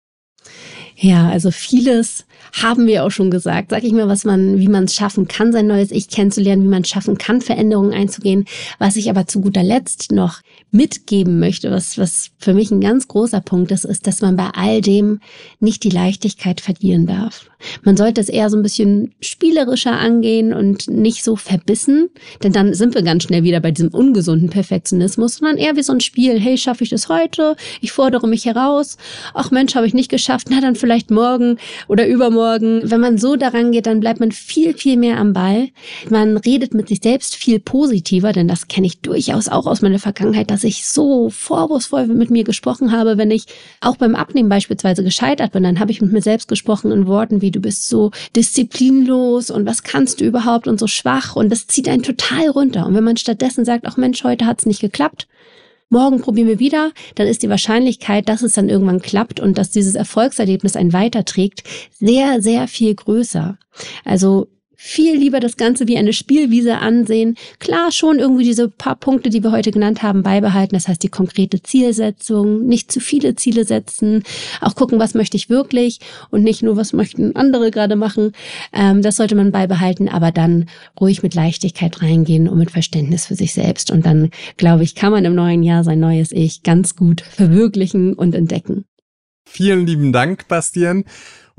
Ja, 0.95 1.29
also 1.29 1.51
vieles 1.51 2.25
haben 2.51 2.87
wir 2.87 3.05
auch 3.05 3.11
schon 3.11 3.31
gesagt. 3.31 3.69
Sag 3.69 3.83
ich 3.83 3.93
mal, 3.93 4.07
was 4.07 4.25
man, 4.25 4.57
wie 4.57 4.67
man 4.67 4.85
es 4.85 4.95
schaffen 4.95 5.27
kann, 5.27 5.53
sein 5.53 5.67
neues 5.67 5.91
Ich 5.91 6.09
kennenzulernen, 6.09 6.63
wie 6.63 6.67
man 6.67 6.81
es 6.81 6.89
schaffen 6.89 7.17
kann, 7.17 7.41
Veränderungen 7.41 7.93
einzugehen. 7.93 8.45
Was 8.79 8.95
ich 8.95 9.09
aber 9.09 9.27
zu 9.27 9.39
guter 9.39 9.63
Letzt 9.63 10.11
noch 10.11 10.41
mitgeben 10.71 11.39
möchte, 11.39 11.71
was, 11.71 11.97
was 11.97 12.31
für 12.37 12.53
mich 12.53 12.71
ein 12.71 12.81
ganz 12.81 13.07
großer 13.07 13.41
Punkt 13.41 13.71
ist, 13.71 13.85
ist, 13.85 14.07
dass 14.07 14.21
man 14.21 14.35
bei 14.35 14.49
all 14.55 14.81
dem 14.81 15.21
nicht 15.59 15.83
die 15.83 15.89
Leichtigkeit 15.89 16.59
verlieren 16.59 17.05
darf. 17.05 17.48
Man 17.83 17.97
sollte 17.97 18.21
es 18.21 18.29
eher 18.29 18.49
so 18.49 18.57
ein 18.57 18.63
bisschen 18.63 19.13
spielerischer 19.21 19.97
angehen 19.97 20.53
und 20.53 20.89
nicht 20.89 21.23
so 21.23 21.35
verbissen, 21.35 22.09
denn 22.43 22.53
dann 22.53 22.73
sind 22.73 22.95
wir 22.95 23.01
ganz 23.01 23.23
schnell 23.23 23.43
wieder 23.43 23.59
bei 23.59 23.71
diesem 23.71 23.89
ungesunden 23.89 24.49
Perfektionismus, 24.49 25.35
sondern 25.35 25.57
eher 25.57 25.75
wie 25.75 25.83
so 25.83 25.93
ein 25.93 25.99
Spiel. 25.99 26.39
Hey, 26.39 26.57
schaffe 26.57 26.83
ich 26.83 26.89
das 26.89 27.09
heute? 27.09 27.55
Ich 27.81 27.91
fordere 27.91 28.27
mich 28.27 28.45
heraus. 28.45 28.97
Ach 29.33 29.51
Mensch, 29.51 29.75
habe 29.75 29.87
ich 29.87 29.93
nicht 29.93 30.09
geschafft. 30.09 30.47
Na, 30.49 30.61
dann 30.61 30.75
vielleicht 30.75 31.11
morgen 31.11 31.57
oder 31.87 32.07
übermorgen. 32.07 32.81
Wenn 32.83 33.01
man 33.01 33.17
so 33.17 33.35
daran 33.35 33.71
geht, 33.71 33.87
dann 33.87 33.99
bleibt 33.99 34.19
man 34.19 34.31
viel, 34.31 34.73
viel 34.75 34.97
mehr 34.97 35.17
am 35.17 35.33
Ball. 35.33 35.69
Man 36.09 36.37
redet 36.37 36.73
mit 36.73 36.87
sich 36.87 36.99
selbst 37.01 37.35
viel 37.35 37.59
positiver, 37.59 38.31
denn 38.31 38.47
das 38.47 38.67
kenne 38.67 38.87
ich 38.87 39.01
durchaus 39.01 39.47
auch 39.49 39.65
aus 39.65 39.81
meiner 39.81 39.99
Vergangenheit, 39.99 40.51
dass 40.51 40.63
ich 40.63 40.85
so 40.87 41.29
vorwurfsvoll 41.29 42.07
mit 42.07 42.29
mir 42.29 42.43
gesprochen 42.43 42.91
habe, 42.91 43.17
wenn 43.17 43.31
ich 43.31 43.45
auch 43.81 43.97
beim 43.97 44.15
Abnehmen 44.15 44.49
beispielsweise 44.49 45.03
gescheitert 45.03 45.51
bin, 45.51 45.63
dann 45.63 45.79
habe 45.79 45.91
ich 45.91 46.01
mit 46.01 46.11
mir 46.11 46.21
selbst 46.21 46.47
gesprochen 46.47 46.91
in 46.91 47.07
Worten 47.07 47.41
wie 47.41 47.48
du 47.51 47.59
bist 47.59 47.87
so 47.87 48.11
disziplinlos 48.35 49.49
und 49.49 49.65
was 49.65 49.83
kannst 49.83 50.21
du 50.21 50.25
überhaupt 50.25 50.67
und 50.67 50.79
so 50.79 50.87
schwach 50.87 51.35
und 51.35 51.49
das 51.49 51.67
zieht 51.67 51.87
einen 51.87 52.03
total 52.03 52.49
runter. 52.49 52.85
Und 52.85 52.95
wenn 52.95 53.03
man 53.03 53.17
stattdessen 53.17 53.65
sagt, 53.65 53.85
ach 53.85 53.97
Mensch, 53.97 54.23
heute 54.23 54.45
hat's 54.45 54.65
nicht 54.65 54.81
geklappt, 54.81 55.27
morgen 55.89 56.21
probieren 56.21 56.47
wir 56.47 56.59
wieder, 56.59 56.91
dann 57.15 57.27
ist 57.27 57.43
die 57.43 57.49
Wahrscheinlichkeit, 57.49 58.29
dass 58.29 58.41
es 58.41 58.53
dann 58.53 58.69
irgendwann 58.69 59.01
klappt 59.01 59.39
und 59.39 59.57
dass 59.57 59.71
dieses 59.71 59.95
Erfolgserlebnis 59.95 60.75
einen 60.75 60.93
weiterträgt, 60.93 61.63
sehr, 61.99 62.41
sehr 62.41 62.67
viel 62.67 62.93
größer. 62.95 63.57
Also 64.05 64.47
viel 64.81 65.17
lieber 65.17 65.41
das 65.41 65.57
Ganze 65.57 65.89
wie 65.89 65.97
eine 65.97 66.13
Spielwiese 66.13 66.77
ansehen. 66.77 67.35
Klar, 67.59 67.91
schon 67.91 68.17
irgendwie 68.17 68.45
diese 68.45 68.69
paar 68.69 68.95
Punkte, 68.95 69.29
die 69.29 69.43
wir 69.43 69.51
heute 69.51 69.71
genannt 69.71 70.03
haben, 70.03 70.23
beibehalten. 70.23 70.73
Das 70.73 70.87
heißt, 70.87 71.03
die 71.03 71.09
konkrete 71.09 71.61
Zielsetzung, 71.61 72.65
nicht 72.65 72.89
zu 72.89 73.01
viele 73.01 73.35
Ziele 73.35 73.65
setzen, 73.65 74.23
auch 74.61 74.75
gucken, 74.75 74.97
was 74.97 75.15
möchte 75.15 75.35
ich 75.35 75.49
wirklich 75.49 75.99
und 76.29 76.43
nicht 76.43 76.63
nur, 76.63 76.77
was 76.77 76.93
möchten 76.93 77.35
andere 77.35 77.71
gerade 77.71 77.97
machen. 77.97 78.31
Ähm, 78.71 79.01
das 79.01 79.17
sollte 79.17 79.35
man 79.35 79.51
beibehalten, 79.51 80.07
aber 80.07 80.31
dann 80.31 80.69
ruhig 80.97 81.23
mit 81.23 81.35
Leichtigkeit 81.35 82.01
reingehen 82.01 82.47
und 82.47 82.57
mit 82.57 82.71
Verständnis 82.71 83.25
für 83.25 83.35
sich 83.35 83.51
selbst. 83.51 83.91
Und 83.91 84.05
dann, 84.05 84.29
glaube 84.55 84.85
ich, 84.85 84.95
kann 84.95 85.11
man 85.11 85.25
im 85.25 85.35
neuen 85.35 85.61
Jahr 85.61 85.83
sein 85.83 85.99
neues 85.99 86.31
Ich 86.31 86.63
ganz 86.63 86.95
gut 86.95 87.19
verwirklichen 87.19 88.13
und 88.13 88.33
entdecken. 88.33 88.85
Vielen 89.45 89.85
lieben 89.85 90.13
Dank, 90.13 90.47
Bastian. 90.47 91.03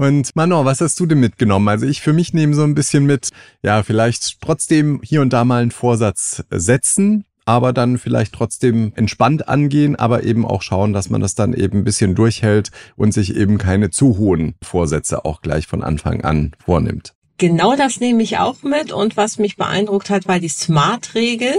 Und 0.01 0.35
Manon, 0.35 0.65
was 0.65 0.81
hast 0.81 0.99
du 0.99 1.05
denn 1.05 1.21
mitgenommen? 1.21 1.69
Also 1.69 1.85
ich 1.85 2.01
für 2.01 2.15
mich 2.15 2.33
nehme 2.33 2.55
so 2.55 2.63
ein 2.63 2.75
bisschen 2.75 3.05
mit, 3.05 3.29
ja, 3.63 3.83
vielleicht 3.83 4.41
trotzdem 4.41 5.03
hier 5.05 5.21
und 5.21 5.31
da 5.35 5.45
mal 5.45 5.61
einen 5.61 5.73
Vorsatz 5.73 6.43
setzen, 6.49 7.27
aber 7.45 7.75
dann 7.75 7.99
vielleicht 7.99 8.33
trotzdem 8.33 8.95
entspannt 8.97 9.47
angehen, 9.47 9.97
aber 9.97 10.25
eben 10.25 10.47
auch 10.47 10.63
schauen, 10.63 10.95
dass 10.95 11.11
man 11.11 11.21
das 11.21 11.35
dann 11.35 11.53
eben 11.53 11.81
ein 11.81 11.85
bisschen 11.85 12.15
durchhält 12.15 12.71
und 12.97 13.13
sich 13.13 13.37
eben 13.37 13.59
keine 13.59 13.91
zu 13.91 14.17
hohen 14.17 14.55
Vorsätze 14.63 15.27
auch 15.27 15.43
gleich 15.43 15.67
von 15.67 15.83
Anfang 15.83 16.25
an 16.25 16.53
vornimmt. 16.65 17.13
Genau 17.37 17.77
das 17.77 18.01
nehme 18.01 18.23
ich 18.23 18.39
auch 18.39 18.63
mit. 18.63 18.93
Und 18.93 19.19
was 19.19 19.39
mich 19.39 19.57
beeindruckt 19.57 20.09
hat, 20.09 20.27
war 20.27 20.39
die 20.39 20.49
Smart-Regel 20.49 21.55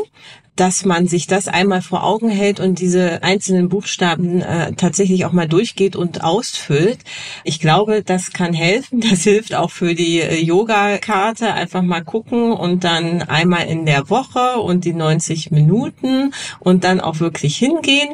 dass 0.56 0.86
man 0.86 1.08
sich 1.08 1.28
das 1.28 1.48
einmal 1.48 1.82
vor 1.82 2.04
Augen 2.04 2.30
hält 2.30 2.60
und 2.60 2.80
diese 2.80 3.24
einzelnen 3.24 3.70
Buchstaben 3.70 4.42
äh, 4.42 4.74
tatsächlich 4.74 5.26
auch 5.26 5.32
mal 5.32 5.48
durchgeht 5.48 5.96
und 5.96 6.24
ausfüllt. 6.24 7.00
Ich 7.44 7.60
glaube, 7.60 8.04
das 8.04 8.32
kann 8.32 8.54
helfen. 8.54 9.02
Das 9.12 9.24
hilft 9.24 9.56
auch 9.56 9.72
für 9.72 9.94
die 9.94 10.20
äh, 10.20 10.42
Yoga-Karte. 10.42 11.54
Einfach 11.54 11.82
mal 11.82 12.04
gucken 12.04 12.54
und 12.54 12.84
dann 12.84 13.22
einmal 13.24 13.68
in 13.68 13.86
der 13.86 14.10
Woche 14.10 14.60
und 14.60 14.86
die 14.86 14.94
90 14.94 15.52
Minuten 15.52 16.34
und 16.60 16.84
dann 16.84 17.02
auch 17.02 17.20
wirklich 17.20 17.58
hingehen. 17.58 18.10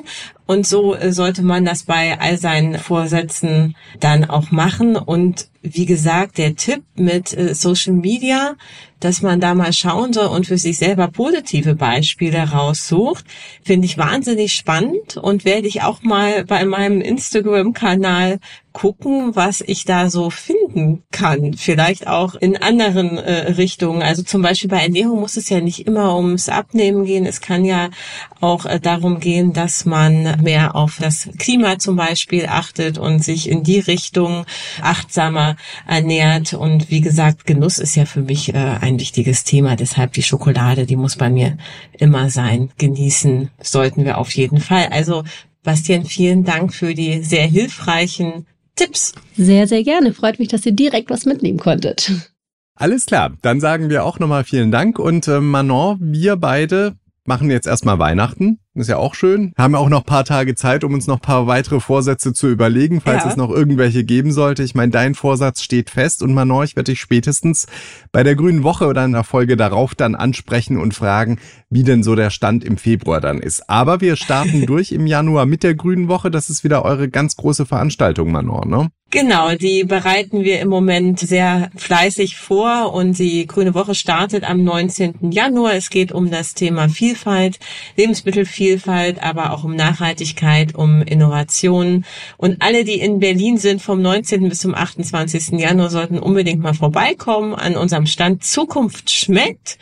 Und 0.47 0.65
so 0.65 0.95
äh, 0.95 1.11
sollte 1.11 1.43
man 1.43 1.65
das 1.65 1.83
bei 1.83 2.19
all 2.19 2.37
seinen 2.37 2.79
Vorsätzen 2.79 3.75
dann 3.99 4.25
auch 4.25 4.49
machen. 4.49 4.95
Und 4.95 5.49
wie 5.61 5.85
gesagt, 5.85 6.37
der 6.37 6.55
Tipp 6.55 6.83
mit 6.95 7.37
äh, 7.37 7.53
Social 7.53 7.93
Media, 7.93 8.55
dass 9.01 9.21
man 9.21 9.41
da 9.41 9.53
mal 9.53 9.73
schauen 9.73 10.13
soll 10.13 10.27
und 10.27 10.47
für 10.47 10.57
sich 10.57 10.77
selber 10.77 11.09
positive 11.09 11.75
Beispiele 11.75 12.49
raussucht, 12.49 13.25
finde 13.63 13.85
ich 13.85 13.97
wahnsinnig 13.97 14.53
spannend 14.53 15.17
und 15.17 15.45
werde 15.45 15.67
ich 15.67 15.83
auch 15.83 16.01
mal 16.01 16.45
bei 16.45 16.65
meinem 16.65 17.01
Instagram-Kanal 17.01 18.39
gucken, 18.77 19.35
was 19.35 19.61
ich 19.61 19.85
da 19.85 20.07
so 20.07 20.29
finden 20.29 21.01
kann. 21.11 21.55
Vielleicht 21.55 22.05
auch 22.05 22.35
in 22.35 22.57
anderen 22.57 23.17
äh, 23.17 23.53
Richtungen. 23.53 24.03
Also 24.03 24.21
zum 24.21 24.43
Beispiel 24.43 24.69
bei 24.69 24.83
Ernährung 24.83 25.19
muss 25.19 25.35
es 25.35 25.49
ja 25.49 25.61
nicht 25.61 25.87
immer 25.87 26.15
ums 26.15 26.47
Abnehmen 26.47 27.03
gehen. 27.03 27.25
Es 27.25 27.41
kann 27.41 27.65
ja 27.65 27.89
auch 28.39 28.67
äh, 28.67 28.79
darum 28.79 29.19
gehen, 29.19 29.51
dass 29.51 29.85
man 29.85 30.43
mehr 30.43 30.75
auf 30.75 30.99
das 31.01 31.27
Klima 31.39 31.79
zum 31.79 31.95
Beispiel 31.95 32.45
achtet 32.45 32.99
und 32.99 33.23
sich 33.23 33.49
in 33.49 33.63
die 33.63 33.79
Richtung 33.79 34.45
achtsamer 34.79 35.55
ernährt. 35.87 36.53
Und 36.53 36.91
wie 36.91 37.01
gesagt, 37.01 37.47
Genuss 37.47 37.79
ist 37.79 37.95
ja 37.95 38.05
für 38.05 38.21
mich 38.21 38.53
äh, 38.53 38.57
ein 38.57 38.99
wichtiges 38.99 39.43
Thema. 39.43 39.75
Deshalb 39.75 40.13
die 40.13 40.21
Schokolade, 40.21 40.85
die 40.85 40.97
muss 40.97 41.15
bei 41.15 41.31
mir 41.31 41.57
immer 41.97 42.29
sein. 42.29 42.69
Genießen 42.77 43.49
sollten 43.59 44.05
wir 44.05 44.19
auf 44.19 44.29
jeden 44.33 44.59
Fall. 44.59 44.89
Also 44.91 45.23
Bastian, 45.63 46.05
vielen 46.05 46.43
Dank 46.43 46.75
für 46.75 46.93
die 46.93 47.23
sehr 47.23 47.47
hilfreichen 47.47 48.45
Tipps. 48.77 49.13
Sehr, 49.35 49.67
sehr 49.67 49.83
gerne. 49.83 50.13
Freut 50.13 50.39
mich, 50.39 50.47
dass 50.47 50.65
ihr 50.65 50.71
direkt 50.71 51.09
was 51.09 51.25
mitnehmen 51.25 51.59
konntet. 51.59 52.11
Alles 52.75 53.07
klar, 53.07 53.33
dann 53.41 53.59
sagen 53.59 53.89
wir 53.89 54.05
auch 54.05 54.19
nochmal 54.19 54.43
vielen 54.43 54.71
Dank 54.71 54.99
und 54.99 55.27
äh, 55.27 55.41
Manon, 55.41 55.97
wir 55.99 56.35
beide 56.35 56.95
machen 57.27 57.51
jetzt 57.51 57.67
erstmal 57.67 57.99
Weihnachten. 57.99 58.59
Ist 58.73 58.89
ja 58.89 58.97
auch 58.97 59.15
schön. 59.15 59.53
Haben 59.57 59.75
auch 59.75 59.89
noch 59.89 60.05
paar 60.05 60.23
Tage 60.23 60.55
Zeit, 60.55 60.83
um 60.83 60.93
uns 60.93 61.07
noch 61.07 61.19
paar 61.19 61.47
weitere 61.47 61.79
Vorsätze 61.79 62.31
zu 62.31 62.47
überlegen, 62.47 63.01
falls 63.01 63.23
ja. 63.23 63.29
es 63.29 63.35
noch 63.35 63.49
irgendwelche 63.49 64.03
geben 64.03 64.31
sollte. 64.31 64.63
Ich 64.63 64.75
meine, 64.75 64.91
dein 64.91 65.15
Vorsatz 65.15 65.61
steht 65.61 65.89
fest 65.89 66.21
und 66.21 66.33
Manon, 66.33 66.63
ich 66.63 66.75
werde 66.75 66.91
dich 66.91 66.99
spätestens 66.99 67.67
bei 68.11 68.23
der 68.23 68.35
Grünen 68.35 68.63
Woche 68.63 68.85
oder 68.85 69.03
in 69.03 69.13
der 69.13 69.23
Folge 69.23 69.57
darauf 69.57 69.95
dann 69.95 70.15
ansprechen 70.15 70.77
und 70.77 70.93
fragen, 70.93 71.39
wie 71.69 71.83
denn 71.83 72.03
so 72.03 72.15
der 72.15 72.29
Stand 72.29 72.63
im 72.63 72.77
Februar 72.77 73.19
dann 73.19 73.39
ist. 73.39 73.69
Aber 73.69 73.99
wir 73.99 74.15
starten 74.15 74.65
durch 74.67 74.91
im 74.91 75.07
Januar 75.07 75.45
mit 75.45 75.63
der 75.63 75.75
Grünen 75.75 76.07
Woche. 76.07 76.29
Das 76.29 76.49
ist 76.49 76.63
wieder 76.63 76.85
eure 76.85 77.09
ganz 77.09 77.35
große 77.35 77.65
Veranstaltung, 77.65 78.31
Manon, 78.31 78.69
ne? 78.69 78.89
Genau, 79.09 79.55
die 79.55 79.85
bereiten 79.85 80.43
wir 80.43 80.59
im 80.59 80.67
Moment 80.67 81.21
sehr 81.21 81.71
fleißig 81.77 82.35
vor 82.35 82.93
und 82.93 83.17
die 83.17 83.47
Grüne 83.47 83.73
Woche 83.73 83.95
startet 83.95 84.43
am 84.43 84.65
19. 84.65 85.31
Januar. 85.31 85.75
Es 85.75 85.89
geht 85.89 86.11
um 86.11 86.29
das 86.29 86.55
Thema 86.55 86.89
Vielfalt, 86.89 87.57
Lebensmittelvielfalt, 87.95 89.23
aber 89.23 89.53
auch 89.53 89.63
um 89.63 89.77
Nachhaltigkeit, 89.77 90.75
um 90.75 91.01
Innovation. 91.01 92.03
Und 92.35 92.61
alle, 92.61 92.83
die 92.83 92.99
in 92.99 93.19
Berlin 93.19 93.57
sind, 93.57 93.81
vom 93.81 94.01
19. 94.01 94.49
bis 94.49 94.59
zum 94.59 94.75
28. 94.75 95.57
Januar 95.57 95.89
sollten 95.89 96.19
unbedingt 96.19 96.61
mal 96.61 96.73
vorbeikommen 96.73 97.55
an 97.55 97.77
unserem 97.77 98.07
Stand 98.07 98.43
Zukunft 98.43 99.09
schmeckt 99.09 99.77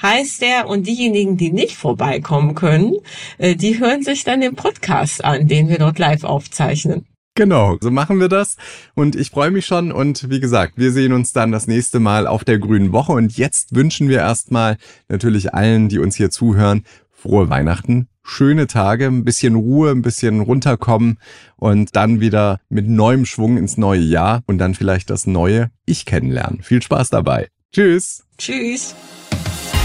heißt 0.00 0.42
der 0.42 0.68
und 0.68 0.86
diejenigen, 0.86 1.36
die 1.36 1.50
nicht 1.50 1.74
vorbeikommen 1.74 2.54
können, 2.54 2.94
äh, 3.38 3.56
die 3.56 3.80
hören 3.80 4.04
sich 4.04 4.22
dann 4.22 4.40
den 4.40 4.54
Podcast 4.54 5.24
an, 5.24 5.48
den 5.48 5.68
wir 5.68 5.78
dort 5.78 5.98
live 5.98 6.22
aufzeichnen. 6.22 7.04
Genau, 7.38 7.78
so 7.80 7.92
machen 7.92 8.18
wir 8.18 8.28
das. 8.28 8.56
Und 8.96 9.14
ich 9.14 9.30
freue 9.30 9.52
mich 9.52 9.64
schon. 9.64 9.92
Und 9.92 10.28
wie 10.28 10.40
gesagt, 10.40 10.72
wir 10.74 10.90
sehen 10.90 11.12
uns 11.12 11.32
dann 11.32 11.52
das 11.52 11.68
nächste 11.68 12.00
Mal 12.00 12.26
auf 12.26 12.42
der 12.42 12.58
Grünen 12.58 12.90
Woche. 12.90 13.12
Und 13.12 13.38
jetzt 13.38 13.76
wünschen 13.76 14.08
wir 14.08 14.18
erstmal 14.18 14.76
natürlich 15.08 15.54
allen, 15.54 15.88
die 15.88 16.00
uns 16.00 16.16
hier 16.16 16.30
zuhören, 16.30 16.82
frohe 17.12 17.48
Weihnachten, 17.48 18.08
schöne 18.24 18.66
Tage, 18.66 19.06
ein 19.06 19.24
bisschen 19.24 19.54
Ruhe, 19.54 19.92
ein 19.92 20.02
bisschen 20.02 20.40
runterkommen 20.40 21.20
und 21.54 21.94
dann 21.94 22.18
wieder 22.18 22.58
mit 22.70 22.88
neuem 22.88 23.24
Schwung 23.24 23.56
ins 23.56 23.76
neue 23.76 24.00
Jahr 24.00 24.42
und 24.46 24.58
dann 24.58 24.74
vielleicht 24.74 25.08
das 25.08 25.28
neue 25.28 25.70
Ich 25.86 26.06
kennenlernen. 26.06 26.60
Viel 26.62 26.82
Spaß 26.82 27.10
dabei. 27.10 27.50
Tschüss. 27.72 28.24
Tschüss. 28.36 28.96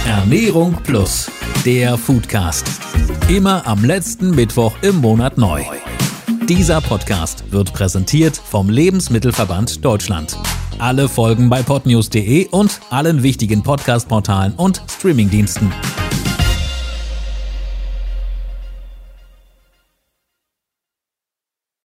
Ernährung 0.08 0.76
Plus, 0.82 1.30
der 1.68 2.00
Foodcast. 2.00 2.68
Immer 3.30 3.68
am 3.68 3.86
letzten 3.86 4.32
Mittwoch 4.32 4.74
im 4.82 5.02
Monat 5.02 5.38
neu. 5.38 5.62
Dieser 6.50 6.82
Podcast 6.82 7.52
wird 7.54 7.74
präsentiert 7.74 8.36
vom 8.36 8.70
Lebensmittelverband 8.70 9.84
Deutschland. 9.86 10.38
Alle 10.78 11.08
Folgen 11.08 11.50
bei 11.50 11.64
podnews.de 11.64 12.50
und 12.50 12.82
allen 12.90 13.24
wichtigen 13.24 13.64
Podcast-Portalen 13.64 14.52
und 14.56 14.84
Streamingdiensten. 14.90 15.72